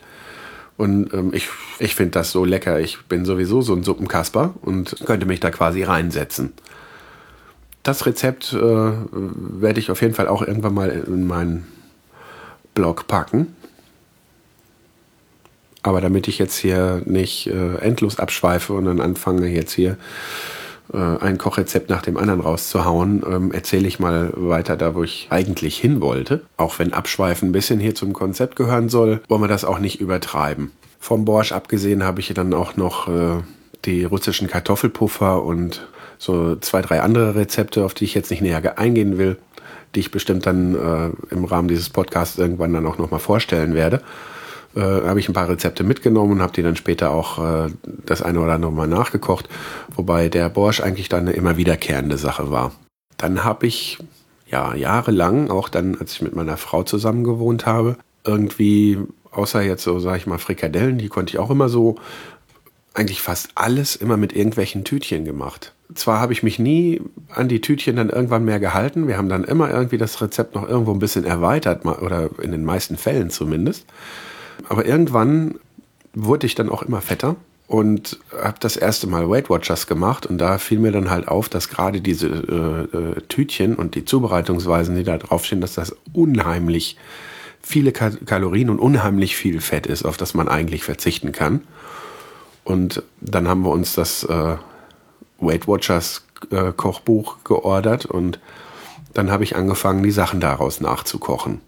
Und 0.77 1.11
ähm, 1.15 1.31
ich, 1.33 1.49
ich 1.79 1.95
finde 1.95 2.11
das 2.11 2.31
so 2.31 2.45
lecker. 2.45 2.79
Ich 2.79 2.99
bin 3.05 3.25
sowieso 3.25 3.61
so 3.61 3.73
ein 3.73 3.81
Suppenkasper 3.81 4.53
und 4.61 4.97
könnte 5.03 5.25
mich 5.25 5.39
da 5.39 5.49
quasi 5.49 5.81
reinsetzen. 5.81 6.53
Das 7.81 8.05
Rezept 8.05 8.53
äh, 8.53 8.59
werde 8.59 9.79
ich 9.79 9.89
auf 9.89 10.03
jeden 10.03 10.13
Fall 10.13 10.27
auch 10.27 10.43
irgendwann 10.43 10.75
mal 10.75 10.89
in 10.89 11.25
meinen 11.25 11.65
Blog 12.77 13.07
packen. 13.07 13.55
Aber 15.81 15.99
damit 15.99 16.27
ich 16.27 16.37
jetzt 16.37 16.57
hier 16.57 17.01
nicht 17.05 17.47
äh, 17.47 17.77
endlos 17.77 18.19
abschweife 18.19 18.73
und 18.73 18.85
dann 18.85 19.01
anfange 19.01 19.47
jetzt 19.47 19.73
hier 19.73 19.97
äh, 20.93 20.97
ein 20.97 21.39
Kochrezept 21.39 21.89
nach 21.89 22.03
dem 22.03 22.17
anderen 22.17 22.39
rauszuhauen, 22.39 23.23
ähm, 23.27 23.51
erzähle 23.51 23.87
ich 23.87 23.99
mal 23.99 24.31
weiter 24.35 24.75
da, 24.77 24.93
wo 24.93 25.03
ich 25.03 25.27
eigentlich 25.31 25.77
hin 25.79 26.01
wollte. 26.01 26.41
Auch 26.55 26.77
wenn 26.77 26.93
Abschweifen 26.93 27.49
ein 27.49 27.51
bisschen 27.51 27.79
hier 27.79 27.95
zum 27.95 28.13
Konzept 28.13 28.55
gehören 28.55 28.89
soll, 28.89 29.21
wollen 29.27 29.41
wir 29.41 29.47
das 29.47 29.65
auch 29.65 29.79
nicht 29.79 29.99
übertreiben. 29.99 30.71
Vom 30.99 31.25
Borsch 31.25 31.51
abgesehen 31.51 32.03
habe 32.03 32.19
ich 32.19 32.31
dann 32.35 32.53
auch 32.53 32.75
noch 32.75 33.07
äh, 33.07 33.41
die 33.85 34.03
russischen 34.03 34.47
Kartoffelpuffer 34.47 35.41
und 35.41 35.87
so 36.19 36.55
zwei, 36.57 36.81
drei 36.83 37.01
andere 37.01 37.33
Rezepte, 37.33 37.83
auf 37.85 37.95
die 37.95 38.05
ich 38.05 38.13
jetzt 38.13 38.29
nicht 38.29 38.41
näher 38.41 38.77
eingehen 38.77 39.17
will 39.17 39.37
die 39.97 40.01
ich 40.01 40.11
bestimmt 40.11 40.45
dann 40.45 40.75
äh, 40.75 41.33
im 41.33 41.43
Rahmen 41.43 41.67
dieses 41.67 41.89
Podcasts 41.89 42.37
irgendwann 42.37 42.71
dann 42.71 42.85
auch 42.85 42.99
nochmal 42.99 43.19
vorstellen 43.19 43.73
werde. 43.73 44.03
Äh, 44.75 44.81
habe 44.81 45.19
ich 45.19 45.27
ein 45.27 45.33
paar 45.33 45.49
Rezepte 45.49 45.83
mitgenommen 45.83 46.33
und 46.33 46.41
habe 46.43 46.53
die 46.53 46.61
dann 46.61 46.75
später 46.75 47.09
auch 47.09 47.39
äh, 47.39 47.71
das 48.05 48.21
eine 48.21 48.39
oder 48.39 48.53
andere 48.53 48.71
Mal 48.71 48.87
nachgekocht, 48.87 49.49
wobei 49.95 50.29
der 50.29 50.49
Borsch 50.49 50.81
eigentlich 50.81 51.09
dann 51.09 51.21
eine 51.21 51.31
immer 51.31 51.57
wiederkehrende 51.57 52.19
Sache 52.19 52.51
war. 52.51 52.73
Dann 53.17 53.43
habe 53.43 53.65
ich 53.65 53.97
ja 54.45 54.75
jahrelang, 54.75 55.49
auch 55.49 55.67
dann, 55.67 55.97
als 55.99 56.13
ich 56.13 56.21
mit 56.21 56.35
meiner 56.35 56.57
Frau 56.57 56.83
zusammen 56.83 57.23
gewohnt 57.23 57.65
habe, 57.65 57.97
irgendwie, 58.23 58.99
außer 59.31 59.63
jetzt 59.63 59.81
so, 59.81 59.97
sage 59.97 60.17
ich 60.17 60.27
mal, 60.27 60.37
Frikadellen, 60.37 60.99
die 60.99 61.09
konnte 61.09 61.31
ich 61.31 61.39
auch 61.39 61.49
immer 61.49 61.69
so, 61.69 61.95
eigentlich 62.97 63.21
fast 63.21 63.49
alles 63.55 63.95
immer 63.95 64.17
mit 64.17 64.33
irgendwelchen 64.33 64.83
Tütchen 64.83 65.25
gemacht 65.25 65.73
zwar 65.95 66.19
habe 66.19 66.33
ich 66.33 66.43
mich 66.43 66.59
nie 66.59 67.01
an 67.29 67.47
die 67.47 67.61
Tütchen 67.61 67.95
dann 67.95 68.09
irgendwann 68.09 68.45
mehr 68.45 68.59
gehalten. 68.59 69.07
Wir 69.07 69.17
haben 69.17 69.29
dann 69.29 69.43
immer 69.43 69.69
irgendwie 69.69 69.97
das 69.97 70.21
Rezept 70.21 70.55
noch 70.55 70.67
irgendwo 70.67 70.91
ein 70.91 70.99
bisschen 70.99 71.23
erweitert, 71.23 71.85
oder 71.85 72.29
in 72.41 72.51
den 72.51 72.65
meisten 72.65 72.97
Fällen 72.97 73.29
zumindest. 73.29 73.85
Aber 74.67 74.85
irgendwann 74.85 75.55
wurde 76.13 76.45
ich 76.45 76.55
dann 76.55 76.69
auch 76.69 76.81
immer 76.81 77.01
fetter 77.01 77.35
und 77.67 78.19
habe 78.41 78.57
das 78.59 78.75
erste 78.75 79.07
Mal 79.07 79.29
Weight 79.29 79.49
Watchers 79.49 79.87
gemacht 79.87 80.25
und 80.25 80.37
da 80.39 80.57
fiel 80.57 80.79
mir 80.79 80.91
dann 80.91 81.09
halt 81.09 81.27
auf, 81.27 81.49
dass 81.49 81.69
gerade 81.69 82.01
diese 82.01 82.27
äh, 82.27 82.97
äh, 82.97 83.21
Tütchen 83.27 83.75
und 83.75 83.95
die 83.95 84.05
Zubereitungsweisen, 84.05 84.95
die 84.95 85.03
da 85.03 85.17
draufstehen, 85.17 85.61
dass 85.61 85.75
das 85.75 85.95
unheimlich 86.13 86.97
viele 87.61 87.91
Kalorien 87.91 88.69
und 88.69 88.79
unheimlich 88.79 89.35
viel 89.35 89.59
Fett 89.59 89.87
ist, 89.87 90.05
auf 90.05 90.15
das 90.15 90.33
man 90.33 90.47
eigentlich 90.47 90.83
verzichten 90.83 91.33
kann. 91.33 91.61
Und 92.67 93.01
dann 93.21 93.47
haben 93.47 93.61
wir 93.61 93.71
uns 93.71 93.95
das 93.95 94.25
äh, 94.25 94.57
Weight 95.39 95.69
Watchers 95.69 96.25
äh, 96.51 96.73
Kochbuch 96.75 97.37
geordert 97.45 98.05
und 98.05 98.41
dann 99.13 99.31
habe 99.31 99.45
ich 99.45 99.55
angefangen, 99.55 100.03
die 100.03 100.11
Sachen 100.11 100.41
daraus 100.41 100.81
nachzukochen. 100.81 101.61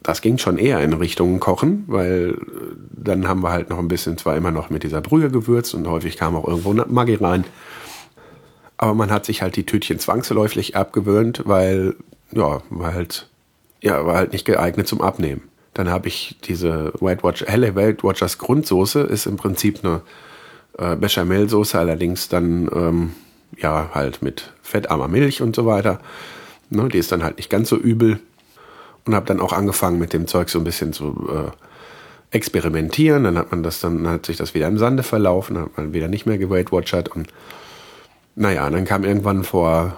Das 0.00 0.20
ging 0.20 0.38
schon 0.38 0.58
eher 0.58 0.80
in 0.80 0.92
Richtung 0.92 1.40
Kochen, 1.40 1.82
weil 1.88 2.36
äh, 2.38 2.76
dann 2.92 3.26
haben 3.26 3.42
wir 3.42 3.50
halt 3.50 3.68
noch 3.68 3.80
ein 3.80 3.88
bisschen, 3.88 4.16
zwar 4.16 4.36
immer 4.36 4.52
noch 4.52 4.70
mit 4.70 4.84
dieser 4.84 5.00
Brühe 5.00 5.28
gewürzt 5.28 5.74
und 5.74 5.88
häufig 5.88 6.16
kam 6.16 6.36
auch 6.36 6.46
irgendwo 6.46 6.72
Maggi 6.72 7.16
rein. 7.16 7.42
Aber 8.76 8.94
man 8.94 9.10
hat 9.10 9.24
sich 9.24 9.42
halt 9.42 9.56
die 9.56 9.66
Tütchen 9.66 9.98
zwangsläufig 9.98 10.76
abgewöhnt, 10.76 11.42
weil, 11.46 11.96
ja, 12.30 12.62
war 12.70 12.94
halt, 12.94 13.28
ja, 13.80 14.06
war 14.06 14.14
halt 14.14 14.32
nicht 14.32 14.44
geeignet 14.44 14.86
zum 14.86 15.00
Abnehmen. 15.00 15.42
Dann 15.74 15.88
habe 15.88 16.08
ich 16.08 16.36
diese 16.44 16.92
Weight 17.00 17.24
Watch, 17.24 17.44
helle 17.46 17.74
Weight 17.74 18.04
Watchers 18.04 18.38
Grundsoße, 18.38 19.00
ist 19.00 19.26
im 19.26 19.36
Prinzip 19.36 19.80
eine 19.82 20.02
äh, 20.78 20.96
Bechamelsoße, 20.96 21.78
allerdings 21.78 22.28
dann 22.28 22.68
ähm, 22.74 23.12
ja 23.56 23.90
halt 23.94 24.22
mit 24.22 24.52
fettarmer 24.62 25.08
Milch 25.08 25.40
und 25.40 25.56
so 25.56 25.66
weiter. 25.66 26.00
Ne, 26.70 26.88
die 26.88 26.98
ist 26.98 27.12
dann 27.12 27.22
halt 27.22 27.36
nicht 27.36 27.50
ganz 27.50 27.68
so 27.68 27.76
übel. 27.76 28.20
Und 29.04 29.14
habe 29.14 29.26
dann 29.26 29.40
auch 29.40 29.52
angefangen 29.52 29.98
mit 29.98 30.12
dem 30.12 30.28
Zeug 30.28 30.48
so 30.48 30.58
ein 30.60 30.64
bisschen 30.64 30.92
zu 30.92 31.28
äh, 31.28 32.36
experimentieren. 32.36 33.24
Dann 33.24 33.36
hat 33.36 33.50
man 33.50 33.62
das 33.62 33.80
dann, 33.80 34.08
hat 34.08 34.26
sich 34.26 34.36
das 34.36 34.54
wieder 34.54 34.68
im 34.68 34.78
Sande 34.78 35.02
verlaufen, 35.02 35.54
dann 35.54 35.64
hat 35.64 35.76
man 35.76 35.92
wieder 35.92 36.08
nicht 36.08 36.26
mehr 36.26 36.38
geweightwatchert 36.38 37.08
und 37.08 37.28
naja, 38.34 38.68
dann 38.70 38.86
kam 38.86 39.04
irgendwann 39.04 39.44
vor 39.44 39.96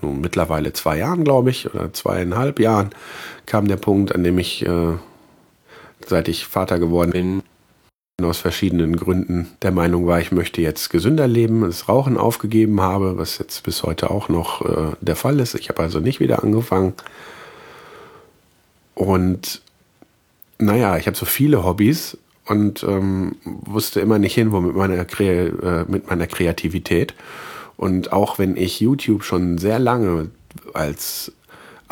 nun, 0.00 0.20
mittlerweile 0.20 0.72
zwei 0.72 0.98
Jahren, 0.98 1.24
glaube 1.24 1.50
ich, 1.50 1.72
oder 1.72 1.92
zweieinhalb 1.92 2.58
Jahren, 2.58 2.90
kam 3.52 3.68
der 3.68 3.76
Punkt, 3.76 4.14
an 4.14 4.24
dem 4.24 4.38
ich, 4.38 4.64
äh, 4.64 4.94
seit 6.06 6.26
ich 6.28 6.46
Vater 6.46 6.78
geworden 6.78 7.10
bin, 7.10 7.42
aus 8.22 8.38
verschiedenen 8.38 8.96
Gründen 8.96 9.46
der 9.60 9.72
Meinung 9.72 10.06
war, 10.06 10.20
ich 10.20 10.32
möchte 10.32 10.62
jetzt 10.62 10.88
gesünder 10.88 11.28
leben, 11.28 11.60
das 11.60 11.86
Rauchen 11.86 12.16
aufgegeben 12.16 12.80
habe, 12.80 13.18
was 13.18 13.36
jetzt 13.36 13.62
bis 13.62 13.82
heute 13.82 14.10
auch 14.10 14.30
noch 14.30 14.62
äh, 14.62 14.96
der 15.02 15.16
Fall 15.16 15.38
ist. 15.38 15.54
Ich 15.54 15.68
habe 15.68 15.82
also 15.82 16.00
nicht 16.00 16.18
wieder 16.18 16.42
angefangen. 16.42 16.94
Und 18.94 19.60
naja, 20.58 20.96
ich 20.96 21.06
habe 21.06 21.16
so 21.18 21.26
viele 21.26 21.62
Hobbys 21.62 22.16
und 22.46 22.82
ähm, 22.84 23.36
wusste 23.44 24.00
immer 24.00 24.18
nicht 24.18 24.34
hin, 24.34 24.52
wo 24.52 24.60
mit 24.60 24.74
meiner, 24.74 25.04
äh, 25.20 25.84
mit 25.88 26.08
meiner 26.08 26.26
Kreativität. 26.26 27.12
Und 27.76 28.12
auch 28.14 28.38
wenn 28.38 28.56
ich 28.56 28.80
YouTube 28.80 29.24
schon 29.24 29.58
sehr 29.58 29.78
lange 29.78 30.30
als 30.72 31.32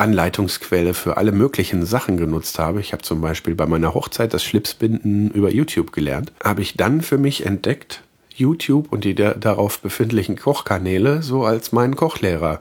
Anleitungsquelle 0.01 0.93
für 0.93 1.17
alle 1.17 1.31
möglichen 1.31 1.85
Sachen 1.85 2.17
genutzt 2.17 2.59
habe, 2.59 2.81
ich 2.81 2.91
habe 2.91 3.03
zum 3.03 3.21
Beispiel 3.21 3.55
bei 3.55 3.67
meiner 3.67 3.93
Hochzeit 3.93 4.33
das 4.33 4.43
Schlipsbinden 4.43 5.31
über 5.31 5.51
YouTube 5.51 5.91
gelernt, 5.93 6.33
habe 6.43 6.61
ich 6.61 6.75
dann 6.75 7.01
für 7.01 7.17
mich 7.17 7.45
entdeckt, 7.45 8.01
YouTube 8.35 8.91
und 8.91 9.03
die 9.03 9.13
darauf 9.13 9.79
befindlichen 9.79 10.37
Kochkanäle 10.37 11.21
so 11.21 11.45
als 11.45 11.71
meinen 11.71 11.95
Kochlehrer 11.95 12.59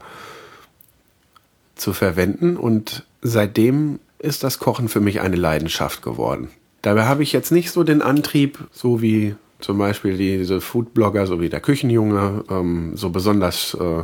zu 1.74 1.92
verwenden. 1.92 2.56
Und 2.56 3.06
seitdem 3.22 3.98
ist 4.18 4.44
das 4.44 4.58
Kochen 4.58 4.88
für 4.88 5.00
mich 5.00 5.20
eine 5.20 5.36
Leidenschaft 5.36 6.02
geworden. 6.02 6.50
Dabei 6.82 7.06
habe 7.06 7.22
ich 7.22 7.32
jetzt 7.32 7.52
nicht 7.52 7.70
so 7.70 7.84
den 7.84 8.02
Antrieb, 8.02 8.58
so 8.72 9.00
wie 9.00 9.34
zum 9.60 9.78
Beispiel 9.78 10.16
diese 10.16 10.60
Foodblogger, 10.60 11.26
so 11.26 11.40
wie 11.40 11.48
der 11.48 11.60
Küchenjunge, 11.60 12.44
ähm, 12.50 12.92
so 12.96 13.10
besonders, 13.10 13.74
äh, 13.78 14.02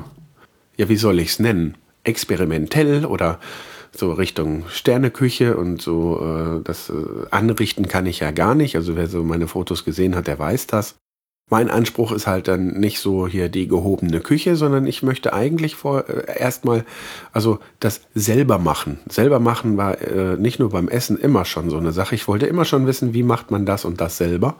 ja, 0.76 0.88
wie 0.88 0.96
soll 0.96 1.18
ich 1.20 1.28
es 1.28 1.38
nennen? 1.38 1.76
Experimentell 2.06 3.04
oder 3.04 3.38
so 3.92 4.12
Richtung 4.12 4.64
Sterneküche 4.68 5.56
und 5.56 5.80
so 5.80 6.20
äh, 6.20 6.62
das 6.62 6.90
äh, 6.90 6.94
anrichten 7.30 7.88
kann 7.88 8.06
ich 8.06 8.20
ja 8.20 8.30
gar 8.30 8.54
nicht. 8.54 8.76
Also 8.76 8.96
wer 8.96 9.06
so 9.06 9.22
meine 9.22 9.48
Fotos 9.48 9.84
gesehen 9.84 10.16
hat, 10.16 10.26
der 10.26 10.38
weiß 10.38 10.66
das. 10.66 10.96
Mein 11.48 11.70
Anspruch 11.70 12.10
ist 12.10 12.26
halt 12.26 12.48
dann 12.48 12.80
nicht 12.80 12.98
so 12.98 13.28
hier 13.28 13.48
die 13.48 13.68
gehobene 13.68 14.18
Küche, 14.18 14.56
sondern 14.56 14.84
ich 14.84 15.04
möchte 15.04 15.32
eigentlich 15.32 15.76
vor 15.76 16.08
äh, 16.08 16.38
erstmal 16.38 16.84
also 17.32 17.60
das 17.78 18.00
selber 18.14 18.58
machen. 18.58 18.98
Selber 19.08 19.38
machen 19.38 19.76
war 19.76 20.00
äh, 20.00 20.36
nicht 20.36 20.58
nur 20.58 20.70
beim 20.70 20.88
Essen 20.88 21.16
immer 21.16 21.44
schon 21.44 21.70
so 21.70 21.78
eine 21.78 21.92
Sache. 21.92 22.16
Ich 22.16 22.26
wollte 22.26 22.46
immer 22.46 22.64
schon 22.64 22.86
wissen, 22.86 23.14
wie 23.14 23.22
macht 23.22 23.52
man 23.52 23.64
das 23.64 23.84
und 23.84 24.00
das 24.00 24.16
selber. 24.16 24.56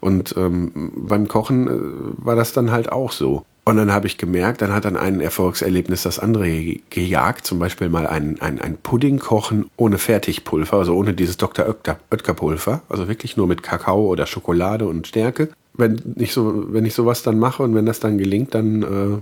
Und 0.00 0.34
ähm, 0.38 0.92
beim 0.96 1.28
Kochen 1.28 1.68
äh, 1.68 2.24
war 2.24 2.36
das 2.36 2.54
dann 2.54 2.70
halt 2.70 2.90
auch 2.90 3.12
so. 3.12 3.44
Und 3.66 3.78
dann 3.78 3.92
habe 3.92 4.06
ich 4.06 4.18
gemerkt, 4.18 4.60
dann 4.60 4.74
hat 4.74 4.84
dann 4.84 4.98
ein 4.98 5.20
Erfolgserlebnis 5.20 6.02
das 6.02 6.18
andere 6.18 6.50
gejagt. 6.90 7.46
Zum 7.46 7.58
Beispiel 7.58 7.88
mal 7.88 8.06
ein, 8.06 8.38
ein, 8.40 8.60
ein 8.60 8.76
Pudding 8.76 9.18
kochen 9.18 9.70
ohne 9.76 9.96
Fertigpulver, 9.96 10.76
also 10.76 10.94
ohne 10.94 11.14
dieses 11.14 11.38
Dr. 11.38 11.66
Oetker 11.66 12.34
Pulver. 12.34 12.82
Also 12.90 13.08
wirklich 13.08 13.38
nur 13.38 13.46
mit 13.46 13.62
Kakao 13.62 14.06
oder 14.06 14.26
Schokolade 14.26 14.86
und 14.86 15.06
Stärke. 15.06 15.48
Wenn 15.72 16.14
ich, 16.16 16.34
so, 16.34 16.72
wenn 16.72 16.84
ich 16.84 16.92
sowas 16.92 17.22
dann 17.22 17.38
mache 17.38 17.62
und 17.62 17.74
wenn 17.74 17.86
das 17.86 18.00
dann 18.00 18.18
gelingt, 18.18 18.54
dann 18.54 18.82
äh, 18.82 19.18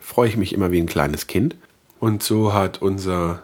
freue 0.00 0.28
ich 0.28 0.36
mich 0.36 0.52
immer 0.52 0.72
wie 0.72 0.80
ein 0.80 0.86
kleines 0.86 1.28
Kind. 1.28 1.54
Und 2.00 2.24
so 2.24 2.52
hat 2.52 2.82
unser 2.82 3.42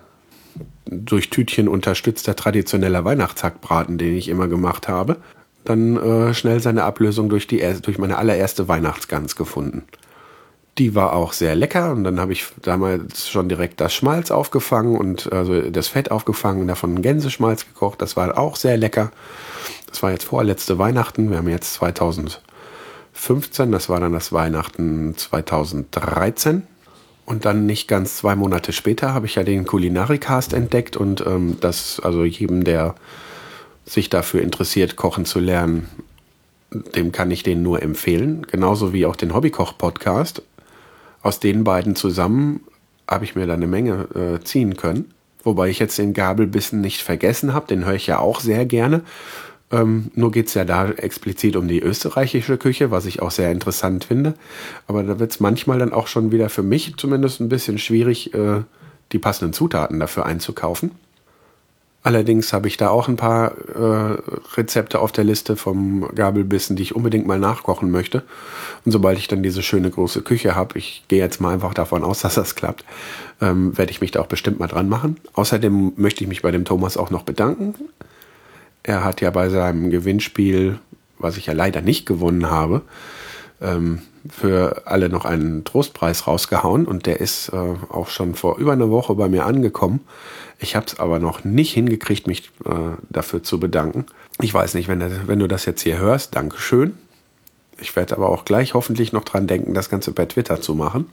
durch 0.87 1.31
Tütchen 1.31 1.69
unterstützter 1.69 2.37
traditioneller 2.37 3.05
Weihnachtshackbraten, 3.05 3.99
den 3.99 4.17
ich 4.17 4.29
immer 4.29 4.49
gemacht 4.49 4.89
habe, 4.89 5.17
dann 5.65 5.97
äh, 5.97 6.35
schnell 6.35 6.61
seine 6.61 6.85
Ablösung 6.85 7.29
durch, 7.29 7.47
die, 7.47 7.63
durch 7.83 7.99
meine 7.99 8.19
allererste 8.19 8.69
Weihnachtsgans 8.69 9.37
gefunden. 9.37 9.85
Die 10.79 10.95
war 10.95 11.13
auch 11.13 11.33
sehr 11.33 11.55
lecker 11.55 11.93
und 11.93 12.03
dann 12.05 12.19
habe 12.19 12.33
ich 12.33 12.47
damals 12.63 13.29
schon 13.29 13.49
direkt 13.49 13.81
das 13.81 13.95
Schmalz 13.95 14.31
aufgefangen 14.31 14.97
und 14.97 15.33
also 15.33 15.71
das 15.71 15.89
Fett 15.89 16.11
aufgefangen 16.11 16.63
und 16.63 16.69
davon 16.69 17.01
Gänseschmalz 17.01 17.67
gekocht. 17.67 18.03
Das 18.03 18.17
war 18.17 18.37
auch 18.37 18.57
sehr 18.57 18.77
lecker. 18.77 19.13
Das 19.89 20.03
war 20.03 20.11
jetzt 20.11 20.25
vorletzte 20.25 20.79
Weihnachten. 20.79 21.31
Wir 21.31 21.39
haben 21.39 21.49
jetzt 21.49 21.75
2015, 21.75 23.71
das 23.71 23.89
war 23.89 24.01
dann 24.01 24.13
das 24.13 24.33
Weihnachten 24.33 25.17
2013. 25.17 26.65
Und 27.27 27.45
dann 27.47 27.65
nicht 27.65 27.89
ganz 27.89 28.17
zwei 28.17 28.35
Monate 28.35 28.73
später 28.73 29.15
habe 29.15 29.27
ich 29.27 29.37
ja 29.37 29.45
den 29.45 29.65
Kulinarikast 29.65 30.53
entdeckt 30.53 30.97
und 30.97 31.25
ähm, 31.27 31.57
das, 31.61 32.01
also 32.01 32.25
jedem, 32.25 32.65
der 32.65 32.97
sich 33.85 34.11
dafür 34.11 34.43
interessiert, 34.43 34.97
kochen 34.97 35.25
zu 35.25 35.39
lernen, 35.41 35.89
dem 36.97 37.13
kann 37.13 37.31
ich 37.31 37.43
den 37.43 37.63
nur 37.63 37.83
empfehlen. 37.83 38.47
Genauso 38.51 38.93
wie 38.93 39.07
auch 39.07 39.17
den 39.17 39.35
Hobbykoch-Podcast. 39.35 40.43
Aus 41.23 41.41
den 41.41 41.65
beiden 41.65 41.97
zusammen 41.97 42.61
habe 43.09 43.25
ich 43.25 43.35
mir 43.35 43.47
da 43.47 43.55
eine 43.55 43.67
Menge 43.67 44.09
äh, 44.15 44.45
ziehen 44.45 44.77
können. 44.77 45.13
Wobei 45.43 45.69
ich 45.69 45.79
jetzt 45.79 45.99
den 45.99 46.15
Gabelbissen 46.15 46.81
nicht 46.81 47.03
vergessen 47.03 47.53
habe, 47.53 47.67
den 47.67 47.85
höre 47.85 47.95
ich 47.95 48.07
ja 48.07 48.19
auch 48.19 48.41
sehr 48.41 48.65
gerne. 48.65 49.03
Ähm, 49.71 50.11
nur 50.15 50.31
geht 50.31 50.49
es 50.49 50.55
ja 50.55 50.65
da 50.65 50.91
explizit 50.91 51.57
um 51.57 51.69
die 51.69 51.81
österreichische 51.81 52.57
Küche, 52.59 52.91
was 52.91 53.07
ich 53.07 53.21
auch 53.21 53.31
sehr 53.31 53.51
interessant 53.53 54.05
finde. 54.05 54.35
Aber 54.87 55.03
da 55.03 55.19
wird 55.19 55.33
es 55.33 55.41
manchmal 55.41 55.79
dann 55.79 55.93
auch 55.93 56.07
schon 56.07 56.33
wieder 56.33 56.49
für 56.49 56.63
mich 56.63 56.95
zumindest 56.97 57.41
ein 57.41 57.49
bisschen 57.49 57.79
schwierig, 57.79 58.35
äh, 58.35 58.63
die 59.13 59.19
passenden 59.19 59.53
Zutaten 59.53 60.01
dafür 60.01 60.27
einzukaufen. 60.27 60.93
Allerdings 62.05 62.53
habe 62.53 62.69
ich 62.69 62.77
da 62.77 62.91
auch 62.91 63.09
ein 63.09 63.17
paar 63.17 63.53
äh, 63.75 64.19
Rezepte 64.57 64.99
auf 64.99 65.11
der 65.11 65.25
Liste 65.25 65.57
vom 65.57 66.07
Gabelbissen, 66.15 66.77
die 66.77 66.83
ich 66.83 66.95
unbedingt 66.95 67.27
mal 67.27 67.39
nachkochen 67.39 67.91
möchte. 67.91 68.23
Und 68.85 68.93
sobald 68.93 69.17
ich 69.17 69.27
dann 69.27 69.43
diese 69.43 69.63
schöne 69.63 69.89
große 69.89 70.21
Küche 70.21 70.55
habe, 70.55 70.79
ich 70.79 71.05
gehe 71.09 71.19
jetzt 71.19 71.41
mal 71.41 71.55
einfach 71.55 71.73
davon 71.73 72.05
aus, 72.05 72.21
dass 72.23 72.35
das 72.35 72.57
klappt, 72.57 72.85
ähm, 73.41 73.77
werde 73.79 73.91
ich 73.91 74.03
mich 74.03 74.11
da 74.11 74.21
auch 74.21 74.27
bestimmt 74.27 74.59
mal 74.59 74.67
dran 74.67 74.87
machen. 74.87 75.17
Außerdem 75.33 75.95
möchte 75.97 76.23
ich 76.23 76.29
mich 76.29 76.43
bei 76.43 76.51
dem 76.51 76.67
Thomas 76.67 76.99
auch 76.99 77.09
noch 77.09 77.23
bedanken. 77.23 77.75
Er 78.83 79.03
hat 79.03 79.23
ja 79.23 79.31
bei 79.31 79.49
seinem 79.49 79.89
Gewinnspiel, 79.89 80.79
was 81.19 81.39
ich 81.39 81.47
ja 81.47 81.55
leider 81.55 81.81
nicht 81.81 82.05
gewonnen 82.05 82.51
habe, 82.51 82.83
ähm, 83.61 84.01
für 84.29 84.83
alle 84.87 85.09
noch 85.09 85.25
einen 85.25 85.65
Trostpreis 85.65 86.27
rausgehauen 86.27 86.87
und 86.87 87.07
der 87.07 87.21
ist 87.21 87.51
äh, 87.51 87.57
auch 87.57 88.09
schon 88.09 88.35
vor 88.35 88.59
über 88.59 88.73
einer 88.73 88.91
Woche 88.91 89.15
bei 89.15 89.29
mir 89.29 89.45
angekommen. 89.47 90.01
Ich 90.59 90.77
habe 90.77 90.87
es 90.87 90.99
aber 90.99 91.19
noch 91.19 91.45
nicht 91.45 91.73
hingekriegt, 91.73 92.27
mich 92.27 92.51
äh, 92.65 92.71
dafür 93.11 93.43
zu 93.43 93.61
bedanken. 93.61 94.07
Ich 94.41 94.53
weiß 94.53 94.75
nicht, 94.75 94.89
wenn, 94.89 95.03
wenn 95.27 95.39
du 95.39 95.47
das 95.47 95.67
jetzt 95.67 95.83
hier 95.83 95.99
hörst, 95.99 96.35
Dankeschön. 96.35 96.97
Ich 97.81 97.95
werde 97.97 98.17
aber 98.17 98.29
auch 98.29 98.45
gleich 98.45 98.75
hoffentlich 98.75 99.13
noch 99.13 99.25
dran 99.25 99.47
denken, 99.47 99.75
das 99.75 99.91
Ganze 99.91 100.13
per 100.13 100.29
Twitter 100.29 100.61
zu 100.61 100.75
machen. 100.75 101.07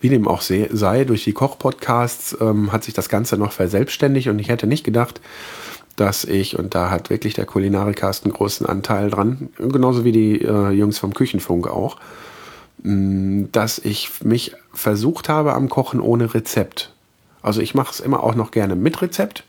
Wie 0.00 0.08
dem 0.10 0.28
auch 0.28 0.42
sei, 0.42 1.04
durch 1.04 1.24
die 1.24 1.32
Koch-Podcasts 1.32 2.36
ähm, 2.40 2.72
hat 2.72 2.84
sich 2.84 2.92
das 2.92 3.08
Ganze 3.08 3.38
noch 3.38 3.52
verselbstständigt 3.52 4.28
und 4.28 4.38
ich 4.38 4.48
hätte 4.48 4.66
nicht 4.66 4.84
gedacht, 4.84 5.20
dass 5.96 6.24
ich, 6.24 6.58
und 6.58 6.74
da 6.74 6.90
hat 6.90 7.10
wirklich 7.10 7.34
der 7.34 7.46
Kulinarikast 7.46 8.24
einen 8.24 8.34
großen 8.34 8.66
Anteil 8.66 9.10
dran, 9.10 9.50
genauso 9.58 10.04
wie 10.04 10.12
die 10.12 10.40
äh, 10.42 10.70
Jungs 10.70 10.98
vom 10.98 11.14
Küchenfunk 11.14 11.68
auch, 11.68 11.98
mh, 12.82 12.92
mm, 12.92 13.48
dass 13.52 13.78
ich 13.78 14.24
mich 14.24 14.52
versucht 14.72 15.28
habe 15.28 15.54
am 15.54 15.68
Kochen 15.68 16.00
ohne 16.00 16.34
Rezept. 16.34 16.92
Also 17.42 17.60
ich 17.60 17.74
mache 17.74 17.92
es 17.92 18.00
immer 18.00 18.22
auch 18.22 18.34
noch 18.34 18.50
gerne 18.50 18.74
mit 18.74 19.02
Rezept, 19.02 19.44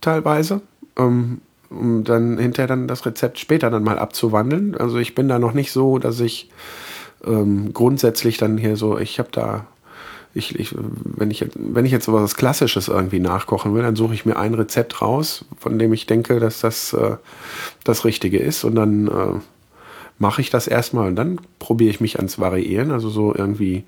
teilweise. 0.00 0.62
Ähm, 0.96 1.40
um 1.70 2.02
dann 2.04 2.36
hinterher 2.38 2.66
dann 2.66 2.88
das 2.88 3.06
Rezept 3.06 3.38
später 3.38 3.70
dann 3.70 3.84
mal 3.84 3.98
abzuwandeln. 3.98 4.76
Also 4.76 4.98
ich 4.98 5.14
bin 5.14 5.28
da 5.28 5.38
noch 5.38 5.54
nicht 5.54 5.72
so, 5.72 5.98
dass 5.98 6.18
ich 6.20 6.50
ähm, 7.24 7.72
grundsätzlich 7.72 8.38
dann 8.38 8.58
hier 8.58 8.76
so, 8.76 8.98
ich 8.98 9.18
habe 9.18 9.28
da 9.30 9.66
ich, 10.32 10.58
ich, 10.58 10.74
wenn, 10.76 11.30
ich, 11.30 11.44
wenn 11.54 11.84
ich 11.84 11.92
jetzt 11.92 12.04
so 12.04 12.12
was 12.12 12.36
Klassisches 12.36 12.88
irgendwie 12.88 13.18
nachkochen 13.18 13.74
will, 13.74 13.82
dann 13.82 13.96
suche 13.96 14.14
ich 14.14 14.24
mir 14.24 14.36
ein 14.36 14.54
Rezept 14.54 15.02
raus, 15.02 15.44
von 15.58 15.78
dem 15.78 15.92
ich 15.92 16.06
denke, 16.06 16.38
dass 16.38 16.60
das 16.60 16.92
äh, 16.92 17.16
das 17.84 18.04
Richtige 18.04 18.38
ist. 18.38 18.64
Und 18.64 18.76
dann 18.76 19.08
äh, 19.08 19.40
mache 20.18 20.40
ich 20.40 20.50
das 20.50 20.68
erstmal 20.68 21.08
und 21.08 21.16
dann 21.16 21.40
probiere 21.58 21.90
ich 21.90 22.00
mich 22.00 22.16
ans 22.16 22.38
Variieren, 22.38 22.92
also 22.92 23.08
so 23.08 23.34
irgendwie 23.34 23.84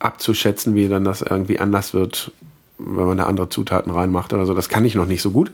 abzuschätzen, 0.00 0.74
wie 0.74 0.88
dann 0.88 1.04
das 1.04 1.22
irgendwie 1.22 1.60
anders 1.60 1.94
wird, 1.94 2.32
wenn 2.78 3.06
man 3.06 3.18
da 3.18 3.26
andere 3.26 3.48
Zutaten 3.48 3.92
reinmacht 3.92 4.32
oder 4.32 4.46
so. 4.46 4.54
Das 4.54 4.68
kann 4.68 4.84
ich 4.84 4.96
noch 4.96 5.06
nicht 5.06 5.22
so 5.22 5.30
gut. 5.30 5.52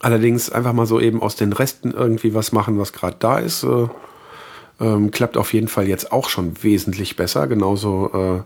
Allerdings 0.00 0.50
einfach 0.50 0.72
mal 0.72 0.86
so 0.86 0.98
eben 1.00 1.20
aus 1.22 1.36
den 1.36 1.52
Resten 1.52 1.90
irgendwie 1.90 2.34
was 2.34 2.52
machen, 2.52 2.78
was 2.78 2.92
gerade 2.92 3.16
da 3.18 3.38
ist. 3.38 3.64
Äh, 3.64 3.88
ähm, 4.80 5.10
klappt 5.10 5.36
auf 5.36 5.52
jeden 5.52 5.68
Fall 5.68 5.88
jetzt 5.88 6.12
auch 6.12 6.28
schon 6.28 6.62
wesentlich 6.62 7.16
besser. 7.16 7.46
Genauso 7.46 8.44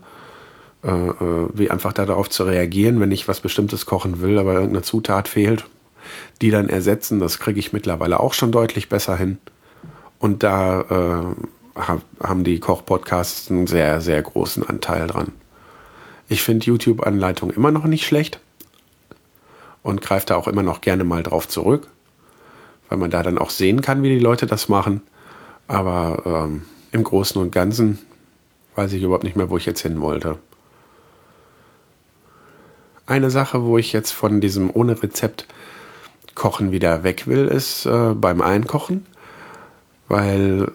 äh, 0.83 0.87
äh, 0.87 0.89
äh, 0.89 1.49
wie 1.53 1.69
einfach 1.69 1.93
darauf 1.93 2.29
zu 2.29 2.43
reagieren, 2.43 2.99
wenn 2.99 3.11
ich 3.11 3.27
was 3.27 3.39
Bestimmtes 3.39 3.85
kochen 3.85 4.21
will, 4.21 4.39
aber 4.39 4.53
irgendeine 4.53 4.81
Zutat 4.81 5.27
fehlt, 5.27 5.65
die 6.41 6.49
dann 6.49 6.69
ersetzen. 6.69 7.19
Das 7.19 7.39
kriege 7.39 7.59
ich 7.59 7.71
mittlerweile 7.71 8.19
auch 8.19 8.33
schon 8.33 8.51
deutlich 8.51 8.89
besser 8.89 9.15
hin. 9.15 9.37
Und 10.17 10.41
da 10.41 10.81
äh, 10.81 11.81
haben 12.23 12.43
die 12.43 12.59
Kochpodcasts 12.59 13.51
einen 13.51 13.67
sehr, 13.67 14.01
sehr 14.01 14.21
großen 14.21 14.67
Anteil 14.67 15.07
dran. 15.07 15.31
Ich 16.29 16.41
finde 16.41 16.65
YouTube-Anleitungen 16.65 17.55
immer 17.55 17.71
noch 17.71 17.85
nicht 17.85 18.05
schlecht 18.05 18.39
und 19.83 20.01
greife 20.01 20.27
da 20.27 20.35
auch 20.35 20.47
immer 20.47 20.63
noch 20.63 20.81
gerne 20.81 21.03
mal 21.03 21.23
drauf 21.23 21.47
zurück, 21.47 21.87
weil 22.89 22.97
man 22.97 23.11
da 23.11 23.21
dann 23.21 23.37
auch 23.37 23.49
sehen 23.49 23.81
kann, 23.81 24.01
wie 24.01 24.09
die 24.09 24.19
Leute 24.19 24.47
das 24.47 24.69
machen. 24.69 25.01
Aber 25.71 26.21
ähm, 26.25 26.63
im 26.91 27.01
Großen 27.05 27.41
und 27.41 27.53
Ganzen 27.53 27.97
weiß 28.75 28.91
ich 28.91 29.03
überhaupt 29.03 29.23
nicht 29.23 29.37
mehr, 29.37 29.49
wo 29.49 29.55
ich 29.55 29.65
jetzt 29.65 29.79
hin 29.79 30.01
wollte. 30.01 30.37
Eine 33.05 33.29
Sache, 33.29 33.63
wo 33.63 33.77
ich 33.77 33.93
jetzt 33.93 34.11
von 34.11 34.41
diesem 34.41 34.69
ohne 34.73 35.01
Rezept 35.01 35.47
Kochen 36.35 36.73
wieder 36.73 37.03
weg 37.03 37.25
will, 37.25 37.47
ist 37.47 37.85
äh, 37.85 38.13
beim 38.13 38.41
Einkochen, 38.41 39.05
weil 40.09 40.69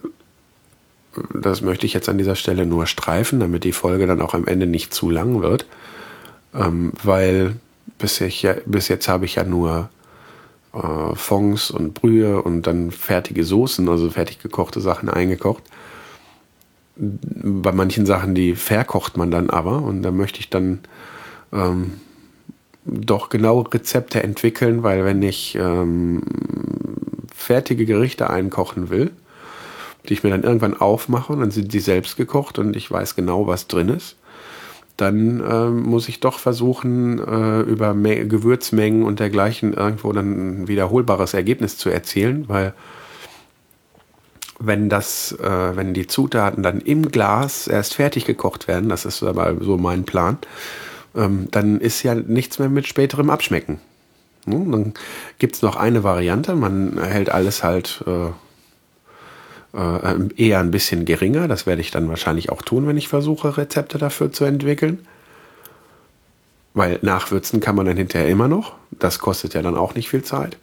das 1.35 1.61
möchte 1.61 1.85
ich 1.85 1.93
jetzt 1.93 2.09
an 2.09 2.17
dieser 2.17 2.35
Stelle 2.35 2.65
nur 2.65 2.87
streifen, 2.87 3.39
damit 3.39 3.65
die 3.65 3.73
Folge 3.73 4.07
dann 4.07 4.23
auch 4.23 4.33
am 4.33 4.47
Ende 4.47 4.67
nicht 4.67 4.95
zu 4.95 5.11
lang 5.11 5.43
wird, 5.43 5.67
ähm, 6.55 6.95
weil 7.03 7.57
bis, 7.99 8.19
ich 8.23 8.41
ja, 8.41 8.55
bis 8.65 8.89
jetzt 8.89 9.09
habe 9.09 9.27
ich 9.27 9.35
ja 9.35 9.45
nur 9.45 9.91
äh, 10.77 11.15
Fonds 11.15 11.71
und 11.71 11.95
Brühe 11.95 12.43
und 12.43 12.67
dann 12.67 12.91
fertige 12.91 13.45
Soßen, 13.45 13.89
also 13.89 14.11
fertig 14.11 14.41
gekochte 14.41 14.81
Sachen 14.81 15.09
eingekocht. 15.09 15.65
Bei 16.97 17.73
manchen 17.73 18.07
Sachen, 18.07 18.35
die 18.35 18.55
verkocht 18.55 19.17
man 19.17 19.31
dann 19.31 19.51
aber 19.51 19.83
und 19.83 20.03
da 20.03 20.11
möchte 20.11 20.41
ich 20.41 20.51
dann 20.51 20.81
ähm, 21.53 21.93
doch 22.85 23.29
genaue 23.29 23.73
Rezepte 23.73 24.23
entwickeln, 24.23 24.83
weil 24.83 25.05
wenn 25.05 25.23
ich 25.23 25.57
ähm, 25.57 26.23
fertige 27.35 27.85
Gerichte 27.85 28.31
einkochen 28.31 28.91
will, 28.91 29.11
die 30.09 30.15
ich 30.15 30.23
mir 30.23 30.31
dann 30.31 30.45
irgendwann 30.45 30.79
aufmache 30.79 31.33
und 31.33 31.41
dann 31.41 31.51
sind 31.51 31.73
die 31.73 31.81
selbst 31.81 32.17
gekocht 32.17 32.59
und 32.59 32.77
ich 32.77 32.91
weiß 32.91 33.17
genau, 33.17 33.47
was 33.47 33.67
drin 33.67 33.89
ist, 33.89 34.17
dann 34.97 35.41
äh, 35.41 35.69
muss 35.69 36.09
ich 36.09 36.21
doch 36.21 36.39
versuchen, 36.39 37.19
äh, 37.19 37.61
über 37.61 37.95
Me 37.95 38.27
Gewürzmengen 38.27 39.03
und 39.03 39.21
dergleichen 39.21 39.75
irgendwo 39.75 40.13
dann 40.13 40.63
ein 40.63 40.69
wiederholbares 40.69 41.35
Ergebnis 41.35 41.77
zu 41.77 41.91
erzielen, 41.91 42.49
weil 42.49 42.73
wenn 44.59 44.89
das, 44.89 45.33
äh, 45.33 45.77
wenn 45.77 45.93
die 45.93 46.07
Zutaten 46.07 46.63
dann 46.63 46.81
im 46.81 47.11
Glas 47.11 47.67
erst 47.67 47.95
fertig 47.95 48.25
gekocht 48.25 48.69
werden, 48.69 48.89
das 48.89 49.05
ist 49.05 49.23
aber 49.23 49.55
so 49.61 49.77
mein 49.77 50.05
Plan, 50.05 50.39
ähm, 51.15 51.49
dann 51.51 51.79
ist 51.79 52.03
ja 52.03 52.15
nichts 52.15 52.59
mehr 52.59 52.71
mit 52.71 52.87
späterem 52.87 53.29
Abschmecken. 53.29 53.81
Hm? 54.47 54.73
Dann 54.73 54.95
gibt 55.39 55.57
es 55.57 55.63
noch 55.63 55.77
eine 55.77 56.05
Variante, 56.05 56.55
man 56.55 56.99
hält 57.03 57.31
alles 57.31 57.63
halt 57.63 58.03
äh, 59.77 60.13
äh, 60.13 60.29
eher 60.37 60.61
ein 60.61 60.71
bisschen 60.71 61.05
geringer. 61.05 61.49
Das 61.49 61.67
werde 61.67 61.83
ich 61.83 61.91
dann 61.91 62.09
wahrscheinlich 62.09 62.51
auch 62.51 62.63
tun, 62.63 62.87
wenn 62.87 62.97
ich 62.97 63.09
versuche, 63.09 63.59
Rezepte 63.59 63.99
dafür 63.99 64.33
zu 64.33 64.45
entwickeln. 64.45 65.07
Weil 66.73 66.99
nachwürzen 67.03 67.61
kann 67.61 67.77
man 67.77 67.85
dann 67.85 67.97
hinterher 67.99 68.29
immer 68.29 68.49
noch. 68.49 68.73
Das 68.91 69.19
kostet 69.19 69.53
ja 69.53 69.61
dann 69.61 69.77
auch 69.77 69.95
nicht 69.95 70.09
viel 70.09 70.23
Zeit. 70.23 70.57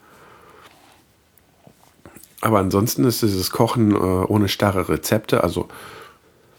Aber 2.42 2.58
ansonsten 2.58 3.06
ist 3.06 3.22
dieses 3.22 3.52
Kochen 3.52 3.92
äh, 3.92 3.96
ohne 3.96 4.50
starre 4.50 4.90
Rezepte, 4.90 5.44
also 5.44 5.68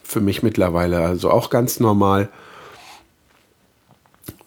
für 0.05 0.21
mich 0.21 0.43
mittlerweile 0.45 1.01
also 1.01 1.31
auch 1.31 1.51
ganz 1.51 1.81
normal. 1.81 2.29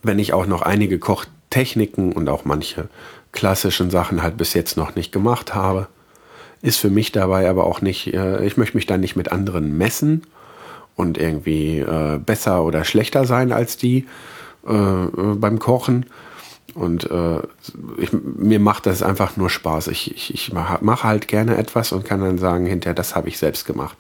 Wenn 0.01 0.17
ich 0.17 0.31
auch 0.31 0.45
noch 0.45 0.61
einige 0.61 0.97
Kochtechniken 0.97 2.13
und 2.13 2.29
auch 2.29 2.45
manche 2.45 2.87
klassischen 3.33 3.89
Sachen 3.91 4.23
halt 4.23 4.37
bis 4.37 4.53
jetzt 4.53 4.77
noch 4.77 4.95
nicht 4.95 5.11
gemacht 5.11 5.53
habe, 5.53 5.89
ist 6.61 6.77
für 6.77 6.89
mich 6.89 7.11
dabei 7.11 7.49
aber 7.49 7.65
auch 7.65 7.81
nicht, 7.81 8.13
äh, 8.13 8.45
ich 8.45 8.57
möchte 8.57 8.77
mich 8.77 8.85
da 8.85 8.97
nicht 8.97 9.15
mit 9.15 9.31
anderen 9.31 9.77
messen 9.77 10.23
und 10.95 11.17
irgendwie 11.17 11.79
äh, 11.79 12.19
besser 12.19 12.63
oder 12.63 12.83
schlechter 12.83 13.25
sein 13.25 13.51
als 13.51 13.77
die 13.77 14.07
äh, 14.67 14.73
äh 14.73 15.35
beim 15.35 15.59
Kochen. 15.59 16.07
Und 16.73 17.09
äh, 17.09 17.39
ich, 17.97 18.11
mir 18.13 18.59
macht 18.59 18.85
das 18.85 19.01
einfach 19.01 19.35
nur 19.35 19.49
Spaß. 19.49 19.87
Ich, 19.87 20.13
ich, 20.15 20.33
ich 20.33 20.53
mache 20.53 21.03
halt 21.03 21.27
gerne 21.27 21.57
etwas 21.57 21.91
und 21.91 22.05
kann 22.05 22.21
dann 22.21 22.37
sagen, 22.37 22.67
hinterher, 22.67 22.93
das 22.93 23.15
habe 23.15 23.29
ich 23.29 23.39
selbst 23.39 23.65
gemacht. 23.65 23.97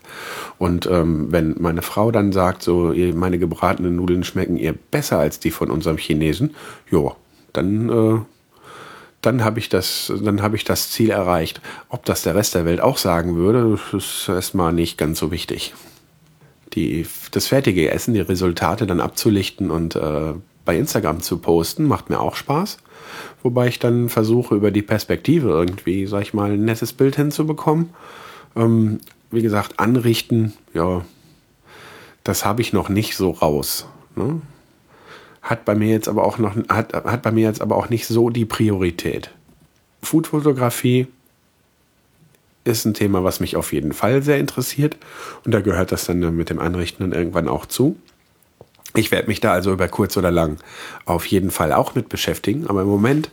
Und 0.59 0.85
ähm, 0.85 1.31
wenn 1.31 1.55
meine 1.59 1.81
Frau 1.81 2.11
dann 2.11 2.31
sagt, 2.31 2.61
so, 2.61 2.93
meine 3.15 3.39
gebratenen 3.39 3.95
Nudeln 3.95 4.23
schmecken 4.23 4.57
ihr 4.57 4.73
besser 4.73 5.17
als 5.17 5.39
die 5.39 5.49
von 5.49 5.71
unserem 5.71 5.97
Chinesen, 5.97 6.55
ja, 6.91 7.15
dann 7.51 8.25
dann 9.27 9.43
habe 9.43 9.59
ich 9.59 9.67
das, 9.67 10.11
dann 10.23 10.41
habe 10.41 10.55
ich 10.55 10.63
das 10.63 10.89
Ziel 10.89 11.09
erreicht. 11.09 11.59
Ob 11.89 12.05
das 12.05 12.23
der 12.23 12.33
Rest 12.33 12.55
der 12.55 12.63
Welt 12.63 12.79
auch 12.79 12.97
sagen 12.97 13.35
würde, 13.35 13.77
ist 13.91 14.29
erstmal 14.29 14.71
nicht 14.71 14.97
ganz 14.97 15.19
so 15.19 15.31
wichtig. 15.31 15.73
Die, 16.73 17.05
das 17.31 17.47
fertige 17.47 17.91
Essen, 17.91 18.13
die 18.13 18.21
Resultate 18.21 18.87
dann 18.87 19.01
abzulichten 19.01 19.69
und 19.69 19.97
äh, 19.97 20.33
bei 20.63 20.77
Instagram 20.77 21.21
zu 21.21 21.39
posten, 21.39 21.85
macht 21.85 22.09
mir 22.09 22.21
auch 22.21 22.35
Spaß. 22.35 22.77
Wobei 23.43 23.67
ich 23.67 23.79
dann 23.79 24.07
versuche, 24.07 24.55
über 24.55 24.71
die 24.71 24.81
Perspektive 24.81 25.49
irgendwie, 25.49 26.07
sag 26.07 26.21
ich 26.21 26.33
mal, 26.33 26.51
ein 26.51 26.63
nettes 26.63 26.93
Bild 26.93 27.17
hinzubekommen. 27.17 27.89
Ähm, 28.55 29.01
wie 29.29 29.41
gesagt, 29.41 29.77
anrichten, 29.77 30.53
ja, 30.73 31.03
das 32.23 32.45
habe 32.45 32.61
ich 32.61 32.71
noch 32.71 32.87
nicht 32.87 33.17
so 33.17 33.31
raus. 33.31 33.87
Ne? 34.15 34.41
Hat 35.47 35.65
bei 35.65 35.75
mir 35.75 35.89
jetzt 35.89 36.07
aber 36.07 36.25
auch 36.25 36.37
noch 36.37 36.55
hat, 36.69 36.93
hat 36.93 37.21
bei 37.21 37.31
mir 37.31 37.45
jetzt 37.45 37.61
aber 37.61 37.75
auch 37.75 37.89
nicht 37.89 38.05
so 38.05 38.29
die 38.29 38.45
Priorität. 38.45 39.31
Foodfotografie 40.03 41.07
ist 42.63 42.85
ein 42.85 42.93
Thema, 42.93 43.23
was 43.23 43.39
mich 43.39 43.55
auf 43.55 43.71
jeden 43.71 43.93
Fall 43.93 44.21
sehr 44.21 44.37
interessiert 44.37 44.97
und 45.45 45.53
da 45.53 45.61
gehört 45.61 45.91
das 45.91 46.05
dann 46.05 46.35
mit 46.35 46.49
dem 46.49 46.59
Anrichten 46.59 47.03
dann 47.03 47.17
irgendwann 47.17 47.47
auch 47.47 47.65
zu. 47.65 47.97
Ich 48.93 49.11
werde 49.11 49.27
mich 49.27 49.39
da 49.39 49.53
also 49.53 49.71
über 49.71 49.87
kurz 49.87 50.17
oder 50.17 50.31
lang 50.31 50.57
auf 51.05 51.25
jeden 51.25 51.51
Fall 51.51 51.71
auch 51.71 51.95
mit 51.95 52.09
beschäftigen, 52.09 52.67
aber 52.67 52.81
im 52.81 52.87
Moment 52.87 53.29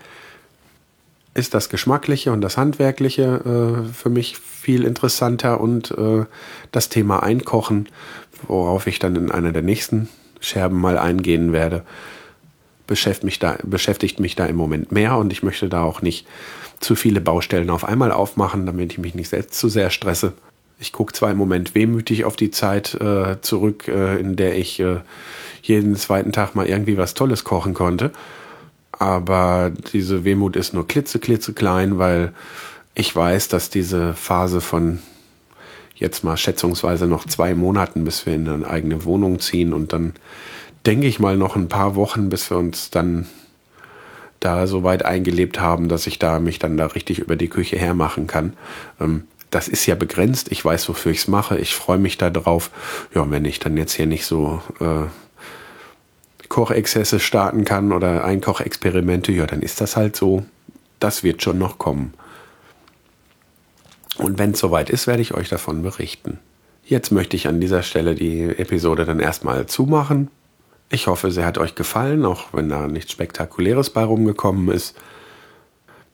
ist 1.34 1.52
das 1.52 1.68
Geschmackliche 1.68 2.30
und 2.30 2.42
das 2.42 2.56
Handwerkliche 2.56 3.84
äh, 3.84 3.92
für 3.92 4.10
mich 4.10 4.38
viel 4.38 4.84
interessanter 4.84 5.60
und 5.60 5.90
äh, 5.90 6.26
das 6.70 6.90
Thema 6.90 7.24
Einkochen, 7.24 7.88
worauf 8.46 8.86
ich 8.86 9.00
dann 9.00 9.16
in 9.16 9.32
einer 9.32 9.50
der 9.50 9.62
nächsten 9.62 10.08
Scherben 10.44 10.80
mal 10.80 10.98
eingehen 10.98 11.52
werde, 11.52 11.84
beschäftigt 12.86 13.24
mich, 13.24 13.38
da, 13.38 13.56
beschäftigt 13.62 14.20
mich 14.20 14.36
da 14.36 14.46
im 14.46 14.56
Moment 14.56 14.92
mehr 14.92 15.16
und 15.16 15.32
ich 15.32 15.42
möchte 15.42 15.68
da 15.68 15.82
auch 15.82 16.02
nicht 16.02 16.26
zu 16.80 16.94
viele 16.94 17.20
Baustellen 17.20 17.70
auf 17.70 17.84
einmal 17.84 18.12
aufmachen, 18.12 18.66
damit 18.66 18.92
ich 18.92 18.98
mich 18.98 19.14
nicht 19.14 19.30
selbst 19.30 19.58
zu 19.58 19.68
sehr 19.68 19.90
stresse. 19.90 20.34
Ich 20.78 20.92
gucke 20.92 21.12
zwar 21.12 21.30
im 21.30 21.38
Moment 21.38 21.74
wehmütig 21.74 22.24
auf 22.24 22.36
die 22.36 22.50
Zeit 22.50 22.94
äh, 22.94 23.40
zurück, 23.40 23.88
äh, 23.88 24.18
in 24.18 24.36
der 24.36 24.58
ich 24.58 24.80
äh, 24.80 24.98
jeden 25.62 25.96
zweiten 25.96 26.32
Tag 26.32 26.54
mal 26.54 26.66
irgendwie 26.66 26.98
was 26.98 27.14
Tolles 27.14 27.44
kochen 27.44 27.72
konnte, 27.72 28.12
aber 28.92 29.72
diese 29.92 30.24
Wehmut 30.24 30.56
ist 30.56 30.74
nur 30.74 30.86
klitze, 30.86 31.18
klitze 31.18 31.54
klein, 31.54 31.98
weil 31.98 32.34
ich 32.94 33.14
weiß, 33.14 33.48
dass 33.48 33.70
diese 33.70 34.14
Phase 34.14 34.60
von 34.60 34.98
jetzt 35.94 36.24
mal 36.24 36.36
schätzungsweise 36.36 37.06
noch 37.06 37.26
zwei 37.26 37.54
Monaten, 37.54 38.04
bis 38.04 38.26
wir 38.26 38.34
in 38.34 38.48
eine 38.48 38.68
eigene 38.68 39.04
Wohnung 39.04 39.38
ziehen 39.38 39.72
und 39.72 39.92
dann 39.92 40.14
denke 40.86 41.06
ich 41.06 41.18
mal 41.18 41.36
noch 41.36 41.56
ein 41.56 41.68
paar 41.68 41.94
Wochen, 41.94 42.28
bis 42.28 42.50
wir 42.50 42.58
uns 42.58 42.90
dann 42.90 43.26
da 44.40 44.66
so 44.66 44.82
weit 44.82 45.04
eingelebt 45.04 45.58
haben, 45.58 45.88
dass 45.88 46.06
ich 46.06 46.18
da 46.18 46.38
mich 46.38 46.58
dann 46.58 46.76
da 46.76 46.86
richtig 46.86 47.18
über 47.18 47.36
die 47.36 47.48
Küche 47.48 47.78
hermachen 47.78 48.26
kann. 48.26 48.52
Ähm, 49.00 49.24
das 49.50 49.68
ist 49.68 49.86
ja 49.86 49.94
begrenzt. 49.94 50.50
Ich 50.50 50.64
weiß, 50.64 50.88
wofür 50.88 51.12
ich 51.12 51.18
es 51.18 51.28
mache. 51.28 51.56
Ich 51.58 51.74
freue 51.74 51.98
mich 51.98 52.18
da 52.18 52.28
drauf. 52.28 52.70
Ja, 53.14 53.30
wenn 53.30 53.44
ich 53.44 53.60
dann 53.60 53.76
jetzt 53.76 53.94
hier 53.94 54.06
nicht 54.06 54.26
so 54.26 54.60
äh, 54.80 55.06
Kochexzesse 56.48 57.20
starten 57.20 57.64
kann 57.64 57.92
oder 57.92 58.24
Einkochexperimente, 58.24 59.32
ja, 59.32 59.46
dann 59.46 59.62
ist 59.62 59.80
das 59.80 59.96
halt 59.96 60.16
so. 60.16 60.44
Das 61.00 61.22
wird 61.22 61.42
schon 61.42 61.58
noch 61.58 61.78
kommen. 61.78 62.12
Und 64.18 64.38
wenn 64.38 64.52
es 64.52 64.60
soweit 64.60 64.90
ist, 64.90 65.06
werde 65.06 65.22
ich 65.22 65.34
euch 65.34 65.48
davon 65.48 65.82
berichten. 65.82 66.38
Jetzt 66.84 67.10
möchte 67.10 67.36
ich 67.36 67.48
an 67.48 67.60
dieser 67.60 67.82
Stelle 67.82 68.14
die 68.14 68.42
Episode 68.42 69.04
dann 69.04 69.20
erstmal 69.20 69.66
zumachen. 69.66 70.30
Ich 70.90 71.06
hoffe, 71.06 71.30
sie 71.30 71.44
hat 71.44 71.58
euch 71.58 71.74
gefallen, 71.74 72.24
auch 72.24 72.52
wenn 72.52 72.68
da 72.68 72.86
nichts 72.86 73.12
Spektakuläres 73.12 73.90
bei 73.90 74.04
rumgekommen 74.04 74.68
ist. 74.68 74.94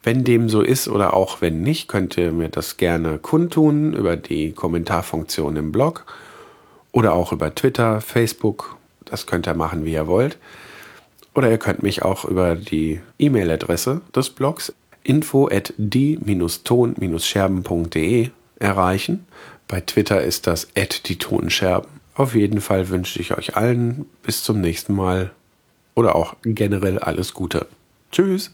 Wenn 0.03 0.25
dem 0.25 0.49
so 0.49 0.63
ist 0.63 0.89
oder 0.89 1.13
auch 1.13 1.41
wenn 1.41 1.61
nicht, 1.61 1.89
könnt 1.89 2.17
ihr 2.17 2.33
mir 2.33 2.49
das 2.49 2.79
gerne 2.79 3.19
kundtun 3.19 3.93
über 3.93 4.17
die 4.17 4.53
Kommentarfunktion 4.53 5.57
im 5.57 5.73
Blog 5.73 6.07
oder 6.93 7.13
auch 7.13 7.33
über 7.33 7.55
Twitter, 7.55 8.01
Facebook. 8.01 8.77
Das 9.05 9.27
könnt 9.27 9.47
ihr 9.47 9.55
machen, 9.55 9.85
wie 9.85 9.93
ihr 9.93 10.07
wollt. 10.07 10.39
Oder 11.35 11.51
ihr 11.51 11.59
könnt 11.59 11.83
mich 11.83 12.03
auch 12.03 12.25
über 12.25 12.55
die 12.55 13.01
E-Mail-Adresse 13.19 14.01
des 14.15 14.31
Blogs 14.31 14.73
info 15.03 15.49
at 15.49 15.75
die-ton-scherben.de 15.77 18.31
erreichen. 18.59 19.27
Bei 19.69 19.81
Twitter 19.81 20.23
ist 20.23 20.47
das 20.47 20.69
at 20.77 21.09
die 21.09 21.17
Tonscherben. 21.17 21.89
Auf 22.15 22.35
jeden 22.35 22.61
Fall 22.61 22.89
wünsche 22.89 23.21
ich 23.21 23.37
euch 23.37 23.57
allen 23.57 24.07
bis 24.23 24.43
zum 24.43 24.61
nächsten 24.61 24.95
Mal 24.95 25.31
oder 25.95 26.17
auch 26.17 26.35
generell 26.43 26.99
alles 26.99 27.35
Gute. 27.35 27.67
Tschüss! 28.13 28.51